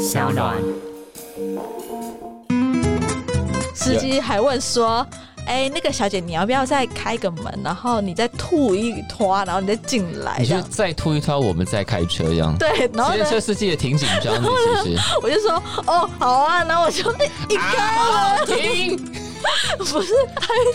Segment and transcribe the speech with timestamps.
[0.00, 0.56] 小暖。
[3.74, 5.06] 司机还问说
[5.46, 14.50] ：“哎、那个小姐，你要不要再开个门，然后你再吐一坨，然后你再进来你就再吐一拖，我们再开车这样。？”对，然后车司机也挺紧张的，
[14.82, 15.02] 其实。
[15.22, 17.12] 我就说：“哦，好啊。”然后我就
[17.48, 18.96] 一开了，停！
[19.78, 20.12] 不是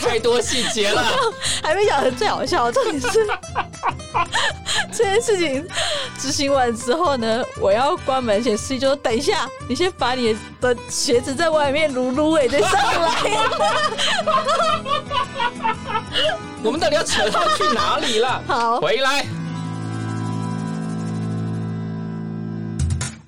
[0.02, 1.04] 太多细节了。
[1.62, 3.28] 还没讲的最好笑，重点是
[4.98, 5.68] 这件事情
[6.18, 13.12] 执行完之后呢，我要关门前，司机就说：“等一下，你先把你的鞋子在外面撸撸尾再上来。
[16.64, 18.42] 我们到底要扯到去哪里了？
[18.48, 19.26] 好回来。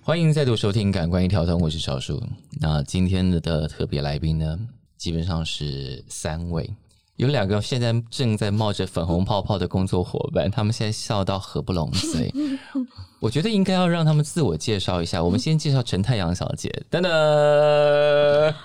[0.02, 2.24] 欢迎再度收听《感官一条通》，我是小树。
[2.62, 4.58] 那今天的特别来宾呢，
[4.98, 6.74] 基本上是三位，
[7.18, 12.32] 有两个现在正在冒着粉红泡泡的工作伙伴，他们现在笑到合不拢嘴。
[13.20, 15.24] 我觉得应该要让他们自我介绍一下。
[15.24, 17.12] 我们先介绍陈太阳小姐，等等。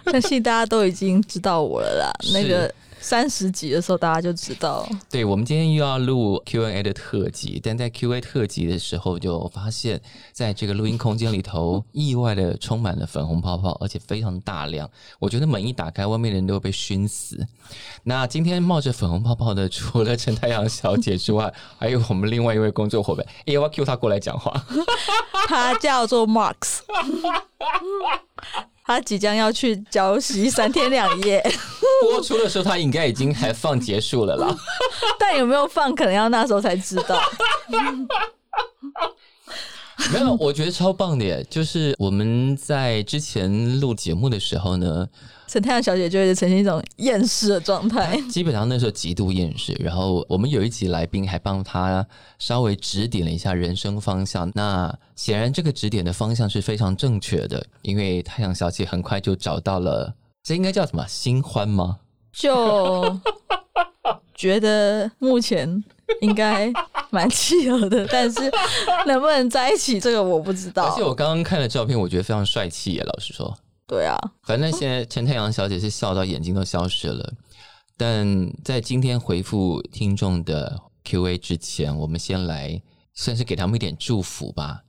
[0.04, 2.12] 相信大家都已经知道我了啦。
[2.34, 2.72] 那个
[3.02, 4.88] 三十集的时候，大家就知道。
[5.10, 10.00] 对，我们今天又要录 Q&A 的特辑，但在 Q&A 特辑的时候，就发现
[10.32, 14.88] 在这个录音空间里头，意外的充满了粉红泡泡，而且非常大量。
[15.18, 17.44] 我觉得门一打开，外面的人都会被熏死。
[18.04, 24.64] 那今天冒着粉红泡泡的，除了陈太阳小姐之外，还有我们另外一位工作伙伴，哎，我要 Q 他过来讲话。
[25.48, 26.78] 他叫做 Marks，
[28.84, 31.40] 他即将要去礁溪三天两夜，
[32.02, 34.56] 播出的时候，他应该已经还放结束了啦。
[35.18, 37.20] 但有没有放，可能要那时候才知道。
[40.12, 41.46] 没有，我觉得超棒的耶！
[41.48, 45.08] 就是我们在之前录节目的时候呢，
[45.46, 48.20] 陈太阳小姐就会呈现一种厌世的状态。
[48.30, 52.06] 基本上那时候极度厌世，然后我们有一集来宾还帮她
[52.38, 54.50] 稍微指点了一下人生方向。
[54.54, 61.98] 那显然这个指点的方向是非常正确的，因为太阳小姐很快就找到了，这应该叫什么新欢吗？
[62.32, 63.20] 就
[64.34, 65.84] 觉得目前
[66.22, 66.72] 应该
[67.12, 68.40] 蛮契合的， 但是
[69.06, 71.02] 能不能在一起，这个我不知道而且。
[71.02, 73.02] 我刚刚看了照片，我觉得非常帅气耶。
[73.04, 73.54] 老实说，
[73.86, 77.34] 对啊，反正现在陈太阳小姐是笑到眼睛都消失了。
[77.98, 82.80] 但在今天回复听众的 Q&A 之前，我们先来
[83.12, 84.80] 算是给他们一点祝福吧。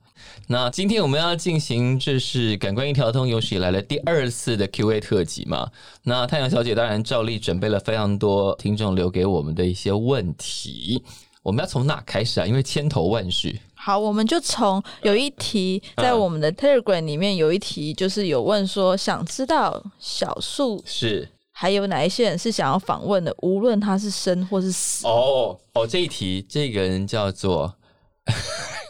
[0.48, 5.70] 那今天我们要进行这是感官一条通有史以来的第二次的 Q&A 特辑嘛？
[6.04, 11.04] 那太阳小姐当然照例准备了非常多听众留给我们的一些问题。
[11.44, 12.46] 我们要从哪开始啊？
[12.46, 13.60] 因为千头万绪。
[13.74, 25.06] 好，我们就从有一题在我们的 Telegram 里面有一题，就是有问说，想知道小树是还有哪一些人是想要访问的，无论他是生或是死。
[25.06, 27.74] 哦哦，这一题这个人叫做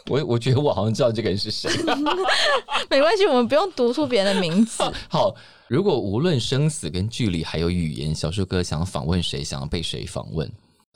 [0.09, 1.69] 我，我觉得我好像知道这个人是谁。
[2.89, 4.81] 没关系，我们不用读出别人的名字。
[5.09, 5.35] 好，
[5.67, 10.49] 如果无论生死跟距离还有语言，小树哥想要访问谁，想要被谁访问？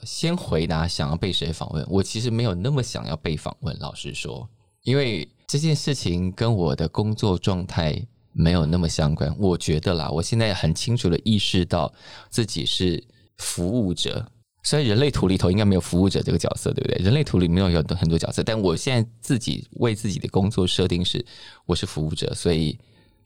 [0.04, 1.86] 先回答想要被谁访问。
[1.90, 4.48] 我其实没有那么想要被访问，老实说，
[4.84, 8.00] 因为这件事情跟我的工作状态
[8.32, 9.36] 没有那么相关。
[9.38, 11.92] 我觉得啦，我现在很清楚的意识到
[12.30, 13.04] 自己是
[13.38, 14.32] 服务者。
[14.62, 17.04] 虽然人类图里头应该没有服务者这个角色，对不对？
[17.04, 21.26] 人类图里面有很多很多角色，但我现在自己为自己的工作设定是
[21.66, 22.78] 我是服务者，所以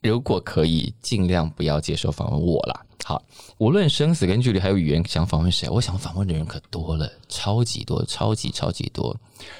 [0.03, 2.86] 如果可以，尽量不要接受访问我啦。
[3.06, 3.22] 好，
[3.58, 9.16] 无论生死跟距离还有语言，想访问谁，我想访问的人可多了，超级多，超级超级多。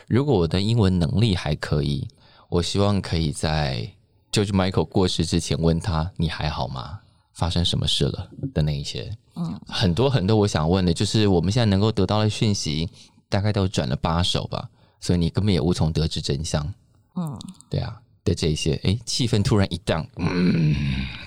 [0.08, 2.08] 如果我的英文能力还可以，
[2.50, 3.90] 我希望可以在
[4.32, 7.00] George Michael 过世之前问他：“你还好吗？
[7.34, 12.90] 发生什么事了？”的那一些，嗯，很多很多我想问的，就是我们现在能够得到的讯息，
[13.28, 16.74] 大概都转了八手吧，所以你根本也无从得知真相。
[17.16, 17.38] 嗯，
[17.70, 20.76] 对啊，的这一些，哎，气氛突然一荡，嗯，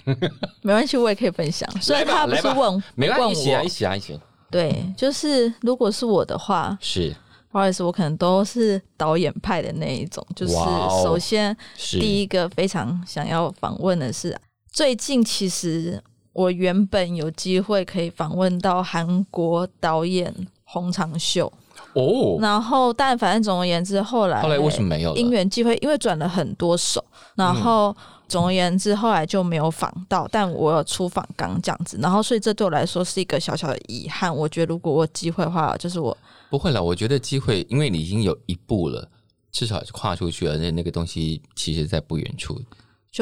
[0.62, 1.68] 没关系，我也可以分享。
[1.80, 4.20] 虽然他不是问没关系，一起啊，一起啊，一起，
[4.50, 7.14] 对，就是如果是我的话，是。
[7.48, 10.26] 不好意思，我可能都是导演派的那一种。
[10.36, 10.52] 就是
[11.02, 14.38] 首先是，第一个非常想要访问的是，
[14.70, 16.02] 最近其实
[16.34, 20.34] 我原本有机会可以访问到韩国导演
[20.64, 21.50] 洪长秀，
[21.96, 25.18] 哦，然后但反正总而言之，后来后来为什么没有了？
[25.18, 27.02] 因缘机会，因为转了很多手，
[27.34, 27.96] 然后
[28.28, 34.34] 总而言之，后来就没有访到，但我有出访刚这样子，然后所以这对我来说是一个小小的遗憾。
[34.34, 36.14] 我觉得如果我有机会的话，就是我
[36.50, 39.08] 不会了，我觉得机会，因为你已经有一步了，
[39.50, 42.60] 至少是跨出去了，那那个东西其实在不远处，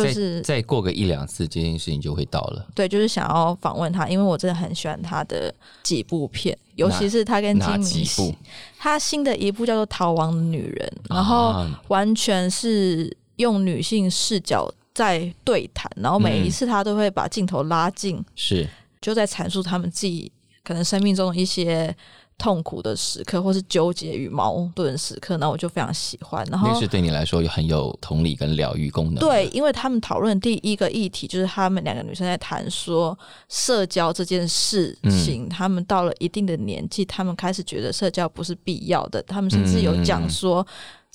[0.02, 2.66] 就是再再过个一两次，这件事情就会到了。
[2.74, 8.34] 对，就是想要访问他，因为我真的很喜欢他的几部片，尤其是他跟金哪敏几部，
[8.78, 11.80] 他新的一部叫做《逃亡的女人》，然后啊。
[11.88, 18.68] 完全是用女性视角在对谈，然后每一嗯次他都会把镜头拉近，是。
[19.00, 20.32] 就在阐述他们自己
[20.64, 21.94] 可能生命中的一些
[22.36, 26.46] 痛苦的时刻，或是纠结与矛盾时刻，那我就非常喜欢。
[26.50, 29.16] 然后那是对你来说有很有同理跟疗愈功能。
[29.16, 40.66] 对，因为他们讨论第一个议题就是他们两个女生在谈说社交这件事情，他们到了一定的年纪，他们开始觉得社交不是必要的，他们甚至有讲说。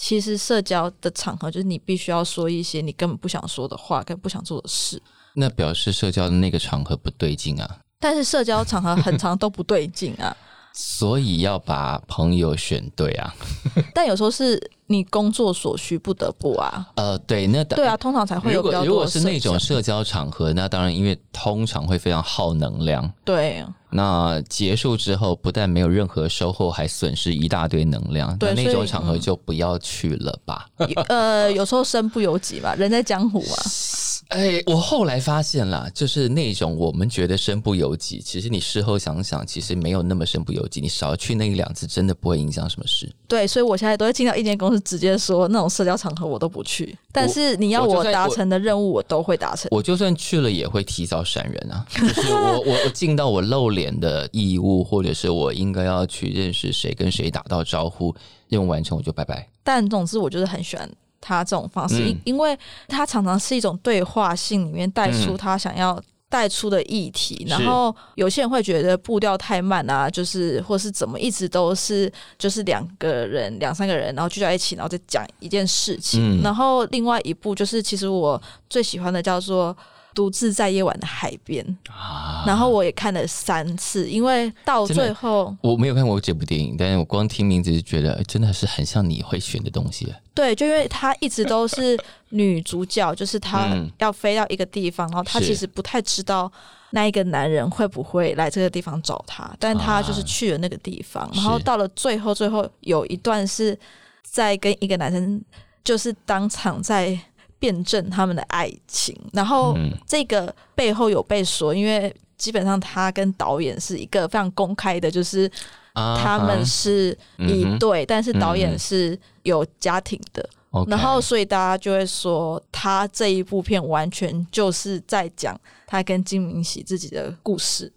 [0.01, 4.97] 其实社交的场合就是你必须要说一些你根本不想说的话，跟不想做的事。
[5.33, 10.33] 那表示社交的那个场合不对劲啊，但是社交场合很长都不对劲啊。
[10.73, 13.33] 所以要把朋友选对啊。
[13.93, 16.87] 但有时候是你工作所需不得不啊。
[16.95, 23.11] 呃，对，那对啊，通常才会如果如果是那种社交场合，那当然因为通常会非常耗能量。
[23.25, 28.37] 对那结束之后，不但没有任何收获，还损失一大堆能量。
[28.37, 30.67] 对那那种场合嗯就不要去了吧。
[31.07, 33.55] 呃，有时候身不由己嘛，人在江湖嘛。
[34.29, 40.79] 哎，我后来发现啦，就是那种我们觉得身不由己，其实你事后想想，其实没有那么身不由己。
[40.79, 43.11] 你少去那一两次，真的不会影响什么事。
[43.27, 46.95] 对，所以我现在都会进到一间公司，直接说那种社交场合我都不去。
[47.11, 49.67] 但是你要我达成的任务，我都会达成。
[49.71, 51.83] 我就算去了，也会提早闪人啊。
[51.89, 58.13] 就是我我我尽到我露脸的义务，或者是我应该要去认识谁，跟谁打到招呼，
[58.47, 59.49] 任务完成我就拜拜。
[59.63, 60.87] 但总之，我就是很喜欢
[61.21, 62.57] 他这种方式，因、嗯因为
[62.87, 66.01] 他常常是一种对话性里面带出他想要。
[66.31, 72.07] 带出的议题，然后有些人会觉得步调太慢啊，就是或是怎么一直都是
[72.37, 76.37] 就是两个人两三个人，然后聚在一起，然后再讲一件事情。
[76.39, 78.39] 嗯然后另外一部就是其实我
[78.69, 79.75] 最喜欢的叫做
[80.13, 82.43] 《独自在夜晚的海边》，啊。
[82.45, 90.13] 然后我也看了三次，因为到最后我没有看过这部电影，但是我光听名字就觉得哎真的是很像你会选的东西。
[90.33, 93.89] 对，就因为她一直都是女主角，就是她嗯。
[93.99, 96.49] 要飞到一个地方，然后她其实不太知道
[96.91, 100.23] 那一个男人会不会来这个地方找她，但她就是啊。
[100.25, 101.41] 去了那个地方，是。
[101.41, 103.77] 然后到了最后，最后有一段是
[104.23, 105.41] 在跟一个男生，
[105.83, 107.19] 就是当场在
[107.59, 109.91] 辩证他们的爱情，然后嗯。
[110.07, 115.51] 这个背后有被说，因为基本上他跟导演是一个非常公开的，就是
[115.93, 120.49] 啊他们是一对，但是导嗯演是有家庭的。
[120.87, 127.91] 然后，所以大家就会说，他这一部片完全就是在讲他跟金明喜自己的故事。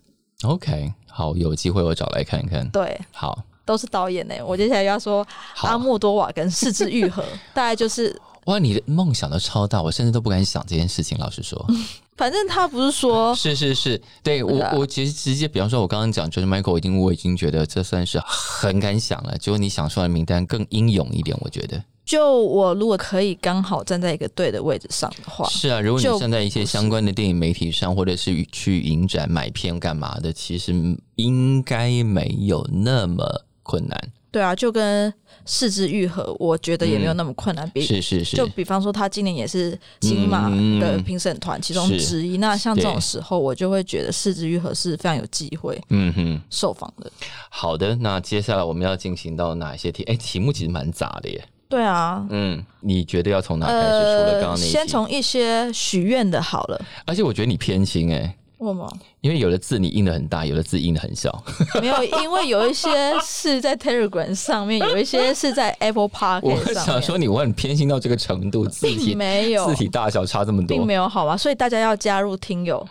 [0.45, 2.67] OK，好，有机会我找来看看。
[2.71, 5.27] 对，好，都是导演呢、我接下来要说
[5.57, 7.23] 阿莫多瓦跟四肢愈合，
[7.53, 11.17] 大概就是，哇，你的梦想都超大，我甚至都不敢想这件事情。
[11.19, 11.65] 老实说，
[12.17, 19.39] 反正他不是说 是是是，对我我其实直接，比方说，我刚刚讲就是 Michael，已经我已经觉得这算是很敢想了。
[19.39, 25.81] 结果你想出来的名单更英勇一点，我觉得就我如果可以刚好站在一个对的位置上的话，是啊。
[25.81, 30.75] 如果你站在一些相关的电影媒体上，或者是去影展买片干嘛的，其实
[31.15, 34.13] 应该没有那么困难。
[34.33, 35.13] 对啊，就跟
[35.45, 37.69] 四肢愈合，我觉得也没有那么困难。
[37.71, 40.49] 比是是是，就比方说，他今年也是金马
[40.81, 42.39] 的评审团其中之一。
[42.39, 46.41] 那像这种对时候，我就会觉得四肢愈合是非常有机会嗯哼。
[46.49, 47.13] 受访的。
[47.51, 50.03] 好的，那接下来我们要进行到哪些题？
[50.05, 51.45] 哎，题目其实蛮杂的耶。
[51.69, 53.89] 对啊，嗯，你觉得要从哪开始？
[53.89, 56.83] 除了刚刚那先从一些许愿的好了。
[57.07, 58.99] 而且我觉得你偏心哎，为什么？
[59.21, 61.45] 因为有的字你印的很大，有的字印的很小。
[61.83, 62.89] 没有，因为有一些
[63.21, 66.75] 是在 Telegram 上面，有一些是在 Apple 上面。
[66.75, 70.87] 想说你我很偏心到这个程度，字体没有字体大小差这么多并。
[70.87, 71.37] 没有好吗？
[71.37, 72.87] 所以大家要加入听友。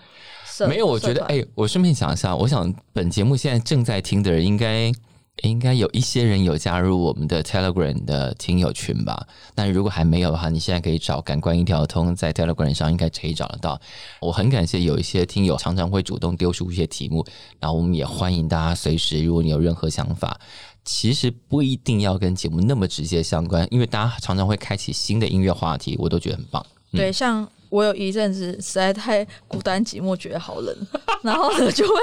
[0.67, 4.91] 没有，我觉得哎、我顺便想一下，我想本节目现在正在听的人，应该
[5.41, 9.27] 应该有一些人有加入我们的 Telegram 的听友群吧。
[9.55, 13.79] 那如果还没有的话，你现在可以找“感官一条通”在 Telegram 上应该可以找得到。
[14.19, 17.25] 我很感谢有一些听友常常会主动丢出一些题目，
[17.59, 20.39] 然后我们也欢迎大家随时，如果你有任何想法。
[20.83, 26.65] 其实不一定要跟节目那么直接相关，因为大家常常会开启新的音乐话题，我都觉得很棒。
[26.91, 30.75] 对，像我有一阵子实在太孤单寂寞，觉得好冷，
[31.23, 31.93] 然后呢就会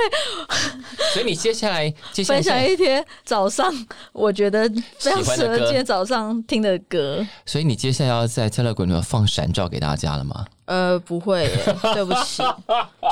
[1.12, 1.92] 所以你接下来
[2.26, 3.72] 分享一天早上
[4.12, 4.66] 我觉得
[4.98, 7.24] 非常适合今天早上听的歌。
[7.44, 10.46] 所以你接下来要在 Telegram 里面放闪照给大家了吗？
[10.64, 12.42] 呃，不会耶， 对不起，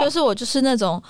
[0.00, 1.02] 就是我就是那种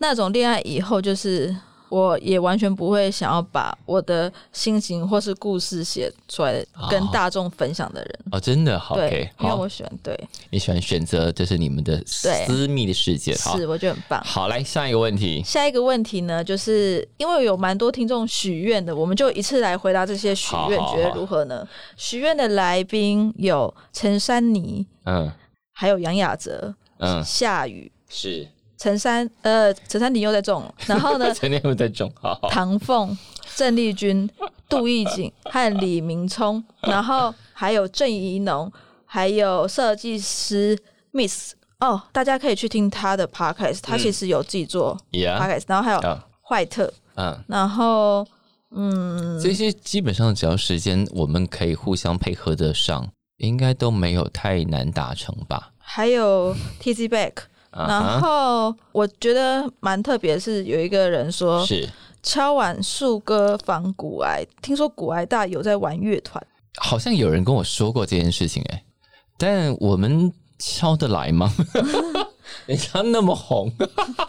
[0.00, 1.54] 那种恋爱以后，就是
[1.88, 8.20] 我也完全不会想要把我的心情或是故事写出来跟大众分享的人。
[8.32, 8.78] 哦，真的？
[8.78, 10.18] 好对因为我，喜欢对，
[10.50, 14.22] 你喜欢选择这是你们的私密的世界，是，我觉得很棒。
[14.24, 21.66] 好，来下一个问题，下一个问题呢，就是因为有蛮多听众许愿的，我们就一次来回答这些许愿，觉得如何呢？
[21.96, 25.30] 许愿的来宾有陈珊妮，嗯，
[25.72, 28.48] 还有杨雅哲、嗯，夏雨、是
[28.78, 32.34] 陈山，呃，陈山鼎又在中，然后呢， 陈天有在中，好。
[32.40, 33.16] 好，唐凤、
[33.56, 34.28] 郑丽君、
[34.68, 38.70] 杜奕景 和李明聪，然后还有郑怡农，
[39.04, 40.78] 还有设计师
[41.12, 41.54] Miss。
[41.80, 48.26] 哦，大家可以去听他的 podcast，他其实有自己做 Yeah，podcast，、然后还有啊，坏特，嗯，然后
[48.72, 55.70] 嗯，这些基本上只要时间我们可以互相配合得上，应该都没有太难达成吧？
[55.78, 57.32] 还有 TZ Back，
[57.70, 61.88] 然啊后我觉得蛮特别，是有一个人说，是。
[62.20, 66.44] 敲碗树歌防骨癌，听说骨癌大有在玩乐团，
[66.80, 68.82] 好像有人跟我说过这件事情、哎，
[69.38, 71.54] 但我们敲得来吗？
[72.66, 73.70] 人家那么红，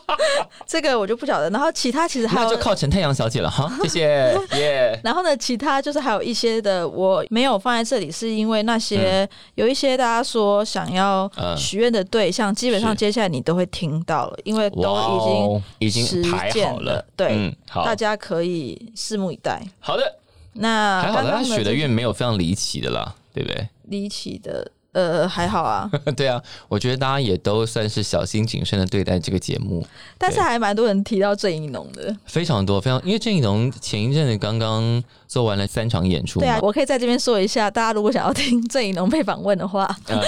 [0.65, 1.49] 这个我就不晓得。
[1.49, 4.99] 然后其他其实还有就靠陈太阳小姐了哈，谢谢 耶。
[5.03, 14.83] 然后呢，其他就是还有一些的，我没有放在这里，是因为那些、有一些大家说想要嗯许愿的对象，基本上接下来你都会听到了，因为都已
[15.25, 19.61] 经哦已经实排好践了对嗯，好大家可以拭目以待。
[19.79, 20.15] 好的，
[20.53, 23.67] 那还好啦，他许的愿没有非常离奇的啦，对不对？
[23.83, 29.86] 离奇的，呃，还好啊， 对啊，我觉得大家也都算是小心谨慎的对待这个节目，
[30.18, 32.15] 但是还蛮多人提到郑怡农的。
[32.25, 40.22] 非常多，非常，因为郑怡农前一阵子刚刚做完了三场演出嘛，对啊，我可以在这边说一下，大家如果想要听郑怡农被访问的话，呃，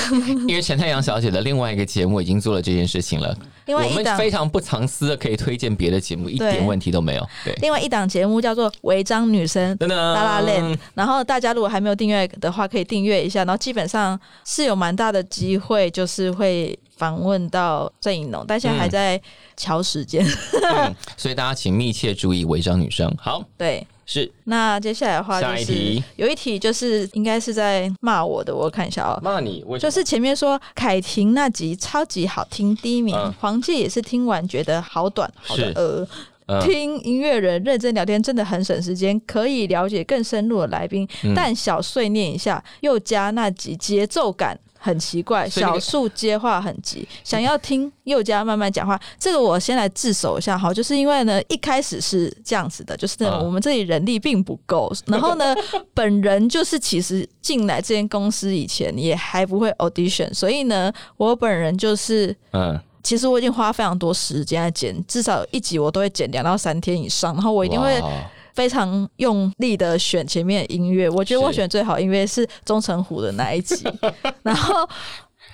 [0.48, 3.28] 因为陈太阳小姐的另外一个节目已经做了这件事情了，
[3.66, 7.28] 我们另外一档非常不藏私的可以推荐别的节目，一对点问题都没有。
[7.44, 13.44] 对，另外一档节目叫做《违章女生噔噔，拉拉链，然后大家如果还没有订阅的话，可以订阅一下。
[13.44, 19.20] 然后基本上是有蛮大的机会，就是会访问到郑颖龙，但现在还在
[19.56, 20.24] 瞧时间。
[20.74, 23.12] 嗯所以大家请密切注意违章女生。
[23.18, 29.18] 好，对，是那接下来的话就是有一题就是应该是在骂我的，我看一下哦。
[29.22, 33.16] 骂你，为什么就是前面说凯婷那集超级好听，第一名。
[33.16, 36.02] 嗯黄介也是听完觉得好短，好的呃。
[36.02, 41.08] 嗯听音乐人认真聊天真的很省时间，可以了解更深入的来宾。
[41.22, 49.00] 嗯但小碎念一下，又加那集节奏感很奇怪，小树接话很急，想要听又加慢慢讲话。
[49.16, 55.54] 这个我先来自首一下哈，就是因为呢一开始是这样子的，就是我们这里人力并不够，然后呢
[55.94, 62.36] 本人就是其实进来这间公司以前也还不会 audition，所以呢我本人就是。
[62.52, 68.10] 嗯，其实我已经花非常多时间在剪，至少一集我都会剪两到三天以上，然后我一定会哇
[68.54, 71.08] 非常用力的选前面音乐。
[71.10, 73.76] 我觉得我选最好音乐是钟成虎的那一集，
[74.42, 74.88] 然后。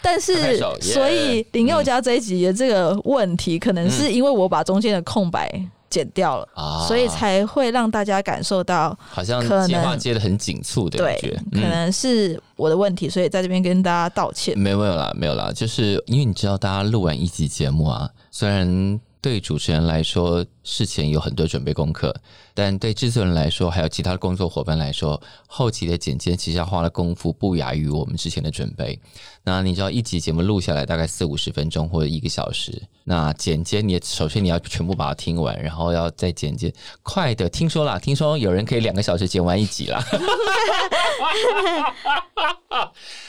[0.00, 5.50] 但拍是所以林宥嘉这一集的这个问题，可能是因为我把中间的空白
[5.90, 14.56] 剪掉了，啊所以才会让大家感受到，好像可能接话接的很紧促的感对觉，，可能是我的问题，所以在这边跟大家道歉。
[14.56, 22.14] 没有没有啦，没有啦，就是因为你知道，大家录完一集节目啊，虽然对主持人来说事前有很多准备功课，
[22.54, 28.98] 但对制作人来说，还有其他的工作伙伴来说，后期的剪接其实要花的功夫不亚于我们之前的准备。
[29.48, 36.70] 那你知道，一集节目录下来大概四五十分钟或者一个小时，那剪接你首先你要全部把它听完，然后要再剪接，
[37.02, 40.04] 快的听说啦，听说有人可以两个小时剪完一集啦。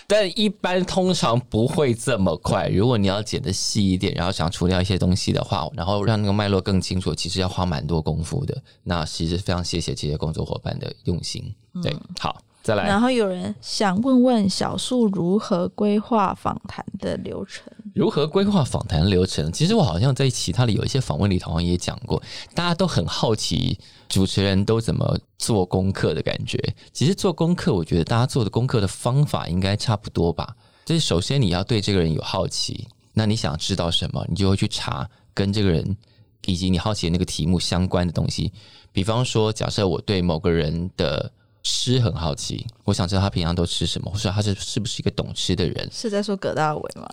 [0.07, 2.67] 但一般通常不会这么快。
[2.67, 8.61] 如果你要剪的细一点，然后想除掉一些东西的话，然后让那个脉络更清楚，其实要花蛮多功夫的。
[8.83, 11.55] 那其实非常谢谢这些工作伙伴的用心。
[11.81, 17.63] 对，好，再来然后有人想问问小树如何规划访谈的流程。
[17.95, 19.51] 如何规划访谈流程？
[19.51, 22.21] 其实我好像在其他的有一些访问里头好像也讲过，
[22.53, 26.57] 大家都很好奇主持人都怎么做功课的感觉。
[26.93, 30.55] 其实做功课，我觉得大家做的功课的方法应该差不多吧。
[30.85, 35.97] 就是首先你要对这个人有好奇，那你想知道什么，你就会去查跟这个人
[36.45, 38.51] 以及你好奇的那个题目相关的东西。
[38.91, 41.31] 比方说，假设我对某个人的
[41.63, 45.89] 吃很好奇，我想知道他平常都吃什么，或者他是是不是一个懂吃的人。
[45.91, 47.07] 是在说葛大为吗？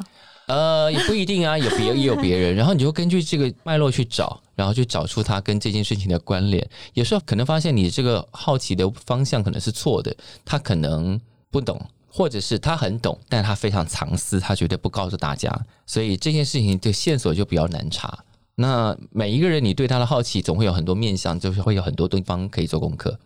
[0.46, 6.64] 呃，也不一定啊，有别也有别人， 然后你就根据这个脉络去找，然后去找出他跟这件事情的关联。
[6.94, 15.52] 有时候可能发现你这个好奇的方向可能是错的，他可能不懂，或者是他很懂，但他非常藏私，他绝对不告诉大家，
[15.84, 18.16] 所以这件事情的线索就比较难查。
[18.54, 23.18] 那每一个人，你对他的好奇总会有很多面向，就是会有很多地方可以做功课。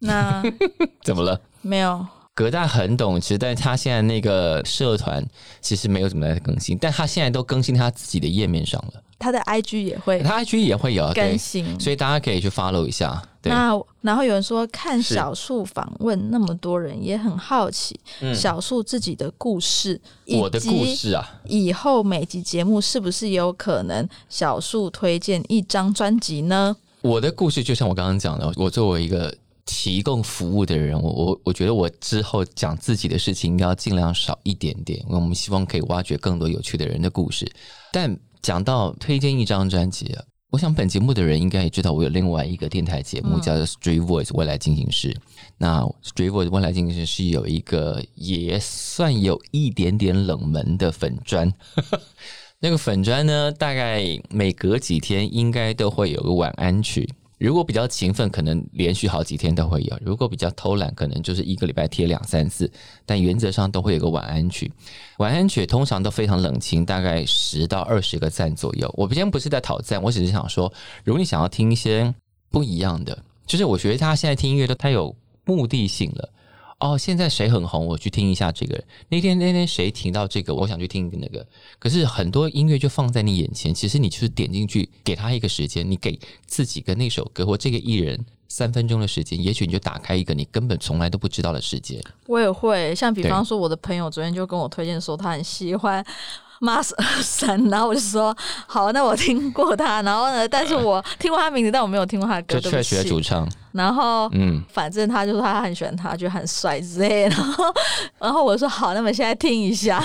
[0.00, 0.42] 对，那
[1.02, 1.40] 怎么了？
[1.62, 5.24] 没有，葛大很懂其实，但是他现在那个社团
[5.60, 11.78] 其实没有怎么在更新，但他现在都更新他自己的页面上了，他的 IG 也会他 IG 也会有更，新。
[11.80, 13.22] 所以大家可以去 follow 一下。
[13.40, 13.72] 对，那
[14.02, 26.76] 然后有人说看小树访问那么多人，也很好奇嗯小树自己的故事，以我的故事啊，以后每集节目是不是也有可能小树推荐一张专辑呢？
[27.02, 29.32] 我的故事就像我刚刚讲的，我作为一个
[29.66, 37.44] 提供服务的人，我我我觉得我之后讲自己的事情应该要尽量少一点点，因为我们希望可以挖掘更多有趣的人的故事。
[37.92, 45.14] 但讲到推荐一张专辑啊，我想本节目的人应该也知道，我有另外一个电台节目嗯叫做 Street Voice 未来进行式。
[45.58, 51.52] 那 Street Voice 未来进行式是有一个也算有一点点冷门的粉砖。
[52.60, 57.12] 那个粉砖呢，大概每隔几天应该都会有个晚安曲。
[57.38, 62.70] 如果比较勤奋，可能连续好几天都会有；如果比较偷懒，可能就是一个礼拜贴两三次。
[63.04, 64.72] 但原则上都会有个晚安曲。
[65.18, 68.90] 晚安曲通常都非常冷清，大概十到二十个赞左右。
[68.96, 70.72] 我今天不是在讨赞，我只是想说，
[71.04, 72.14] 如果你想要听一些
[72.50, 75.14] 不一样的，就是我觉得他现在听音乐都太有
[75.44, 76.30] 目的性了。
[76.78, 78.78] 哦，现在谁很红，我去听一下这个。
[79.08, 81.46] 那天那天谁听到这个，我想去听那个。
[81.78, 91.98] 可是很多音乐就放在你眼前，其实你就是点进去，给他一个时间，你给自己跟那首歌或这个艺人三分钟的时间，也许你就打开一个你根本从来都不知道的世界。
[92.26, 96.04] 我也会，像比方说，我的朋友昨天就跟我推荐说他很喜欢
[96.60, 103.18] Mars 二三，然后我就说好，那我听过他，然后呢，但是我听过他名字，但我没有听过他的歌，就对不 Trash 的主。
[103.18, 107.30] 唱，然后嗯，反正他就说他很喜欢他，觉得很帅之类的。
[107.36, 107.64] 然后，
[108.18, 110.02] 然后我说好，那么现在听一下。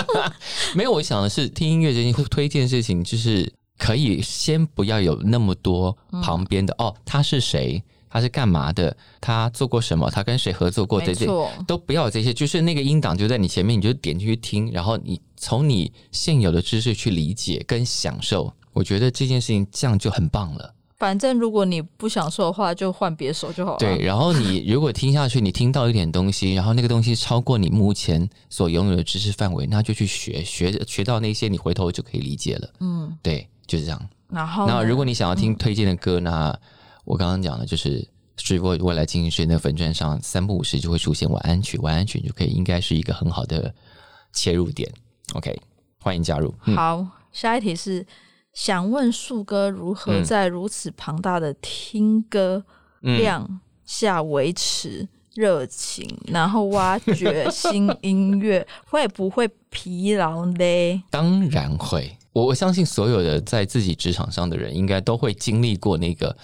[0.74, 11.26] 没有，我想的是听音乐这件会推荐事情，就是可以先不要有那么多旁边的、哦，他是谁，他是干嘛的，他做过什么，他跟谁合作过，这些，
[11.66, 18.52] 都不要有这些，就是那个音档就在你前面，你就点进去听，然后你从你现有的知识去理解跟享受。
[18.72, 20.74] 我觉得这件事情这样就很棒了。
[21.02, 23.78] 反正如果你不想说的话，就换别首就好了。
[23.78, 32.70] 对，，然后你如果听下去，你听到一点东西，然后那个东西超过你目前所拥有的知识范围，那就去学，学学到那些，你回头就可以理解了。
[32.78, 34.00] 嗯，对，就是这样。
[34.28, 36.56] 然后那如果你想要听推荐的歌，那
[37.04, 38.06] 我刚刚讲的就是
[38.38, 43.74] Street Boy 未来进行时那个粉钻上三不五时就会出现晚安曲，晚安曲就可以应该是一个很好的
[44.32, 44.88] 切入点。
[45.34, 45.60] OK，
[45.98, 46.54] 欢迎加入。
[46.66, 48.06] 嗯，好，下一题是
[48.52, 52.64] 想问树哥如何嗯在如此庞大的听歌
[53.02, 61.02] 嗯量下维持热情， 然后挖掘新音乐， 会不会疲劳呢？
[61.10, 62.16] 当然会。
[62.34, 66.34] 我我相信所有的在自己职场上的人，应该都会经历过那个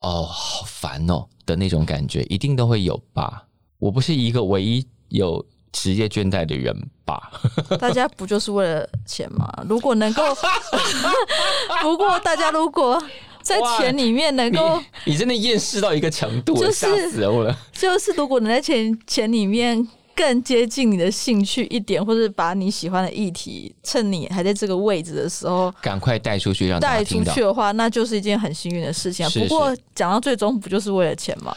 [0.00, 3.46] 哦，好烦哦的那种感觉，一定都会有吧。
[3.78, 7.32] 我不是一个唯一有职业倦怠的人吧？
[7.80, 9.50] 大家不就是为了钱吗？
[9.68, 10.22] 如果能够，
[11.82, 13.02] 不过大家如果
[13.42, 17.56] 在钱里面能你够，你真的厌世到一个程度，就是吓死我了。
[17.72, 27.40] 就是如果能在钱钱里面更接近你的兴趣一点，或者把你喜欢的议题，趁你还在这个位置的时候赶快带出去，让大带出去。
[27.40, 29.28] 的话，那就是一件很幸运的事情啊。
[29.28, 31.56] 是不过讲到最终，不就是为了钱吗？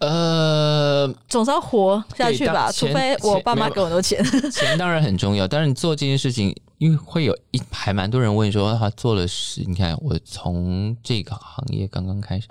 [0.00, 4.22] 呃，总是要活下去吧，除非我爸妈给我很多钱。
[4.50, 12.46] 钱当然很重要，但是你做这件事情，因为会有一还蛮多人问说，他做了十，你看我从这个行业刚刚开始，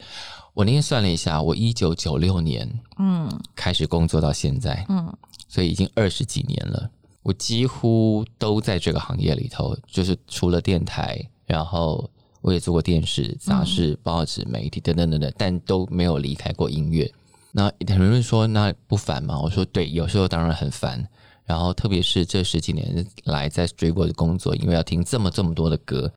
[0.54, 5.12] 我那天算了一下，我一九九六年嗯开始工作到现在，嗯，
[5.48, 6.90] 所以已经二十几年了。
[7.24, 12.10] 我几乎都在这个行业里头，就是除了电台，然后
[12.42, 17.10] 我也做过电视、杂志、报纸、媒体等等等等，但都没有离开过音乐。
[17.52, 19.40] 那很多人说那不烦吗？
[19.40, 21.08] 我说对，有时候当然很烦。
[21.46, 26.12] 然后特别是这十几年来在 Street Boy 的工作，因为要听这么这么多的歌，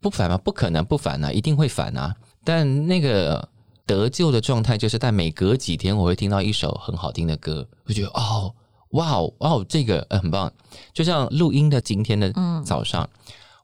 [0.00, 0.38] 不烦吗？
[0.38, 2.14] 不可能不烦啊，一定会烦啊。
[2.44, 3.48] 但那个
[3.84, 8.54] 得救的状态就是，在每隔几天我会听到一首很好听的歌，我觉得哦，
[8.90, 10.52] 哇哦，哇哦，这个、很棒。
[10.94, 12.32] 就像录音的今天的
[12.64, 13.10] 早上，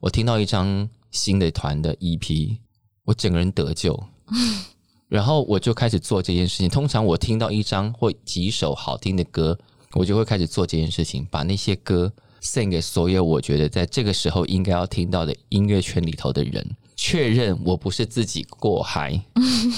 [0.01, 2.59] 我听到一张新的团的 EP，
[3.05, 3.95] 我整个人得救。
[5.13, 6.71] 然后我就开始做这件事情。
[6.71, 9.59] 通常我听到一张或几首好听的歌，
[9.93, 19.21] 我就会开始做这件事情，把那些歌献给所有我觉得在这个时候应该要听到的音乐圈里头的人，确认我不是自己过嗨，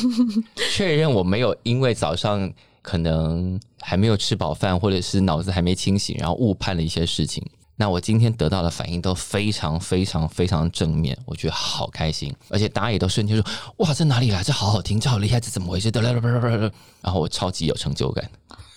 [0.72, 7.44] 确认我没有因为早上可能还没有吃饱饭，或者是脑子还没清醒，然后误判了一些事情。
[7.76, 13.44] 那我今天得到的反应都非常非常非常正面，我觉得好开心，而且大家也都瞬间说
[13.78, 14.42] ：“哇，这哪里来？
[14.42, 15.90] 这好好听，这好厉害，这怎么回事？”
[17.02, 18.30] 然后我超级有成就感。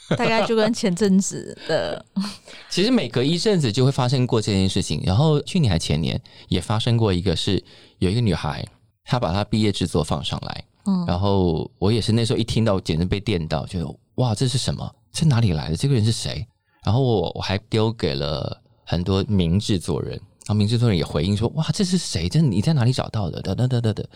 [0.17, 2.05] 大概就跟前阵子的，
[2.71, 5.01] 其实每隔一阵子就会发生过这件事情。
[5.05, 7.61] 然后去年还前年也发生过一个，是
[7.99, 8.65] 有一个女孩，
[9.03, 14.89] 她把她毕业制作放上来，嗯，然后我也是那时候一听到，简直被电到，觉得哇，这是什么？
[15.11, 15.75] 这哪里来的？
[15.75, 16.47] 这个人是谁？
[16.85, 22.29] 然后我我还丢给了很多名制作人，然后名制作人也回应说，哇，这是谁？
[22.29, 23.41] 这你在哪里找到的？
[23.41, 24.07] 等等等等等。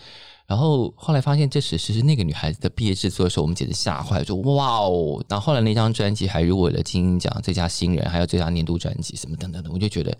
[0.46, 5.22] 然后后来发现这只是那个女孩子的毕业制作的时候，我们简直吓坏了，说哇哦！
[5.28, 10.16] 然后后来那张专辑还入围了金鹰奖最佳新人，还有最佳年度专辑什么等等的，我就觉得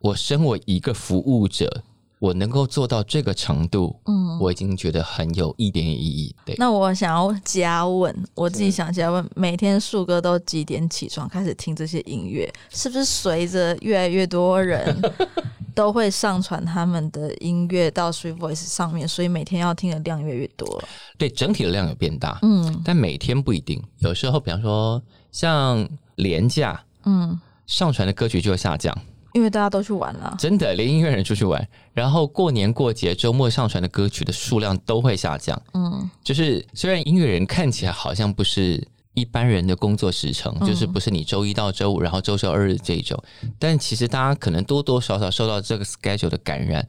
[0.00, 1.82] 我身为一个服务者，
[2.22, 6.32] 我能够做到这个程度，嗯，我已经觉得很有一点意义。
[6.44, 12.48] 对，那我想要加问，我自己想加问，每天树哥都几点起床开始听这些音乐？
[12.70, 14.96] 是不是随着越来越多人？
[15.74, 20.80] 都会上传他们的音乐到 Sweet Voice 上面，所以每天要听的量越来越多。
[21.18, 23.82] 对，整体的量有变大，嗯，但每天不一定。
[23.98, 28.96] 有时候，比方说像廉价，嗯，上传的歌曲就会下降，
[29.32, 30.36] 因为大家都去玩了。
[30.38, 35.60] 真的，连音乐人出去玩，然后过年过节、周末上传的歌曲的数量都会下降。
[35.74, 38.86] 嗯，就是虽然音乐人看起来好像不是。
[39.14, 43.22] 一般人的工作时程就是不是你周一到周五，然后周休二日这一种，
[43.58, 46.88] 但其实大家可能多多少少受到这个 schedule 的感染，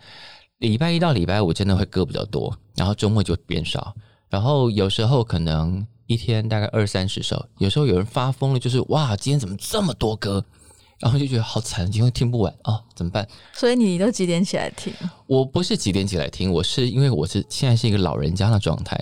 [0.59, 3.93] 礼拜一到礼拜五真的会歌比较多，然后周末就变少，
[4.29, 10.45] 然后有时候可能一天大概二三十首，有时候有人发疯了，就是哇，今天怎么这么多歌？
[11.03, 13.27] 然后就觉得好惨，因为听不完啊，怎么办？
[13.51, 14.93] 所以你都几点起来听？
[15.27, 18.97] 我不是几点起来听，我是因为我是现在是一个老人家的状态，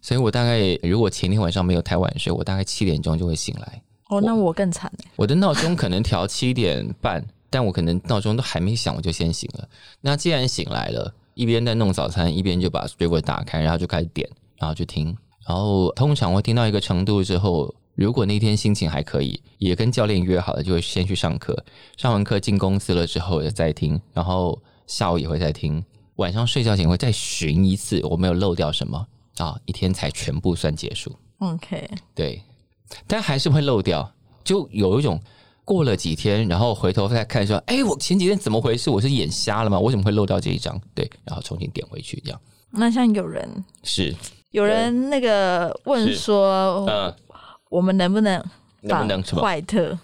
[0.00, 3.82] 所以我大概如果前天晚上没有太晚睡，我大概七点钟就会醒来。
[4.08, 9.68] 哦，那我更惨我的闹钟可能调七点半，但我可能闹钟都还没响，我就先醒了。
[10.00, 14.26] 那既然醒来了，一边在弄早餐，一边就把水果打开，然后就开始点，
[14.56, 15.14] 然后就听。
[15.46, 17.74] 然后通常会听到一个程度之后。
[17.94, 21.64] 如果那天心情还可以，也跟教练约好了，就会先去上课。
[21.96, 25.84] 上完课进公司了之后再听，然后下午也会再听，
[26.16, 31.14] 晚上睡觉前会再寻一次，我没有漏掉什么啊，一天才全部算结束。
[31.38, 32.42] OK，对，
[33.06, 35.20] 但还是会漏掉，就有一种
[35.64, 38.90] 过了几天，然后回头再看说，哎，我前几天怎么回事？
[38.90, 39.78] 我是眼瞎了吗？
[39.78, 40.80] 我怎么会漏掉这一张？
[40.94, 42.40] 对，然后重新点回去这样。
[42.72, 44.12] 那像有人是
[44.50, 47.14] 有人那个问说，嗯。
[47.74, 48.40] 我们能不能
[48.82, 49.98] 能不能坏特？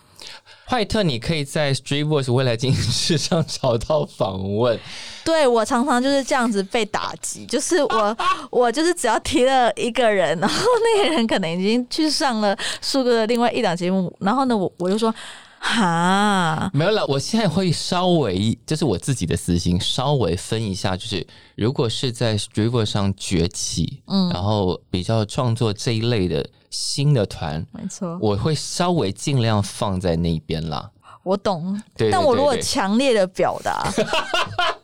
[0.66, 4.76] 坏特，你可以在 Street Voice 未来进行式上找到访问。
[5.24, 8.16] 对我常常就是这样子被打击，就是我
[8.50, 10.56] 我就是只要提了一个人，然后
[10.96, 15.14] 那个人可能已经去上了树哥的另外一档节目，然后呢，我我就说。
[15.62, 17.06] 哈，没有了。
[17.06, 30.90] 我现在会稍微，这是我自己的私心，稍微分一下，就是如果是在 Striver 上崛起，嗯，然后比较创作这一类的新的团，没错，我会稍微尽量放在那边啦。
[31.22, 31.80] 我懂，
[32.10, 33.86] 但我如果强烈的表达。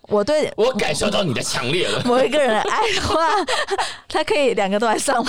[0.08, 2.00] 我对我感受到你的强烈了。
[2.06, 3.16] 某一个人的爱的话，
[4.08, 5.24] 他可以两个都来上。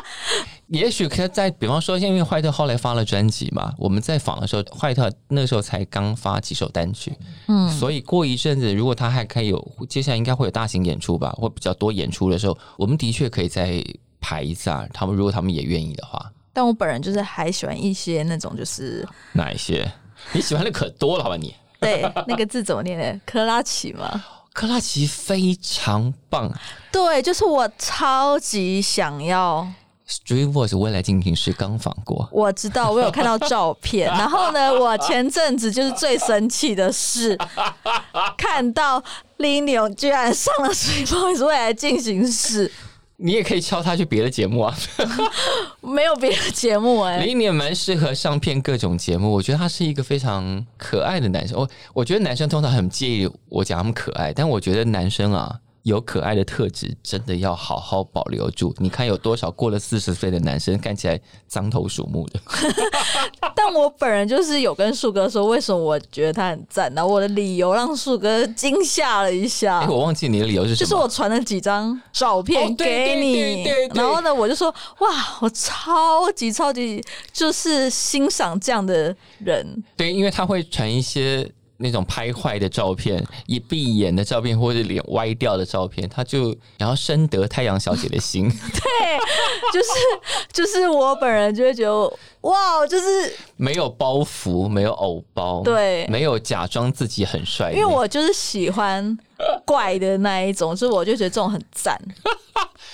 [0.68, 7.14] 也许可以在，比方说，因为坏特后来发了专辑嘛，我们在访的时候，坏特那时候才刚发几首单曲，
[7.48, 13.84] 嗯，所以过一阵子，如果他还可以有，接下来应该会有大型演出吧，或比较多演出的时候，我们的确可以再
[14.22, 14.88] 排一下。
[14.94, 19.86] 他们如果他们也愿意的话，但我本人就是还喜欢一些那种，就是哪一些？
[20.32, 21.54] 你喜欢的可多了，好吧你。
[21.80, 23.20] 对，那个字怎么念的？
[23.26, 24.24] 克拉奇吗？
[24.52, 26.50] 克拉奇非常棒。
[26.90, 29.66] 对，就是我超级想要。
[30.08, 34.06] Street Voice 未来进行时刚访过，我知道，我有看到照片。
[34.06, 37.36] 然后呢，我前阵子就是最神奇的是，
[38.36, 39.02] 看到
[39.38, 42.70] Lino 居然上了 Street Voice 未来进行时。
[43.24, 44.76] 你也可以敲他去别的节目啊，
[45.80, 47.24] 没有别的节目哎。
[47.24, 51.58] 林也蛮适合上片各种节目，我觉得他是一个非常可爱的男生。
[51.58, 55.58] 我我觉得男生通常很介意我讲他们可爱，但我觉得男生啊。
[55.84, 58.74] 有可爱的特质，真的要好好保留住。
[58.78, 62.40] 你看有多少过了四十岁的男生看起来脏头鼠目的？
[63.54, 67.06] 但我本人就是有跟树哥说，为什么我觉得他很赞呢？
[67.06, 69.80] 我的理由让树哥惊吓了一下。
[69.80, 70.86] 哎，我忘记你的理由是什么？
[70.86, 75.08] 就是我传了几张照片给你，然后呢，我就说哇，
[75.42, 79.84] 我超级超级就是欣赏这样的人。
[79.98, 81.46] 对，因为他会传一些。
[81.78, 88.48] 那种拍坏的照片，一闭眼的照片，或者脸歪掉的照片，他就然后深得太阳小姐的心。
[88.50, 89.18] 对，
[89.72, 89.88] 就是
[90.52, 93.04] 就是我本人就会觉得哇，就是
[93.56, 99.18] 没有包袱，没有偶包，对，没有假装自己很帅，因为我就是喜欢
[99.64, 102.00] 怪的那一种，所以我就觉得这种很赞，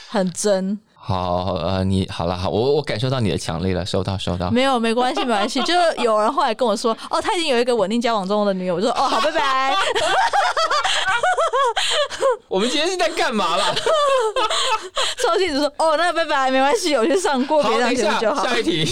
[0.09, 0.79] 很真。
[1.11, 4.49] 好，呃，你好了，好，我我感受到你的强烈了，收到，收到。
[4.49, 5.61] 没有，没关系，没关系。
[5.62, 8.77] 就是有人后来跟我说，哦，他已经有一个稳定交往中的女友。
[8.77, 9.75] 我说，哦，好，拜拜。
[12.46, 13.75] 我们今天是在干嘛啦？
[15.20, 18.44] 超镜子说，哦，那拜拜，没关系，我去上过别好，的节目就好。
[18.44, 18.88] 下一题。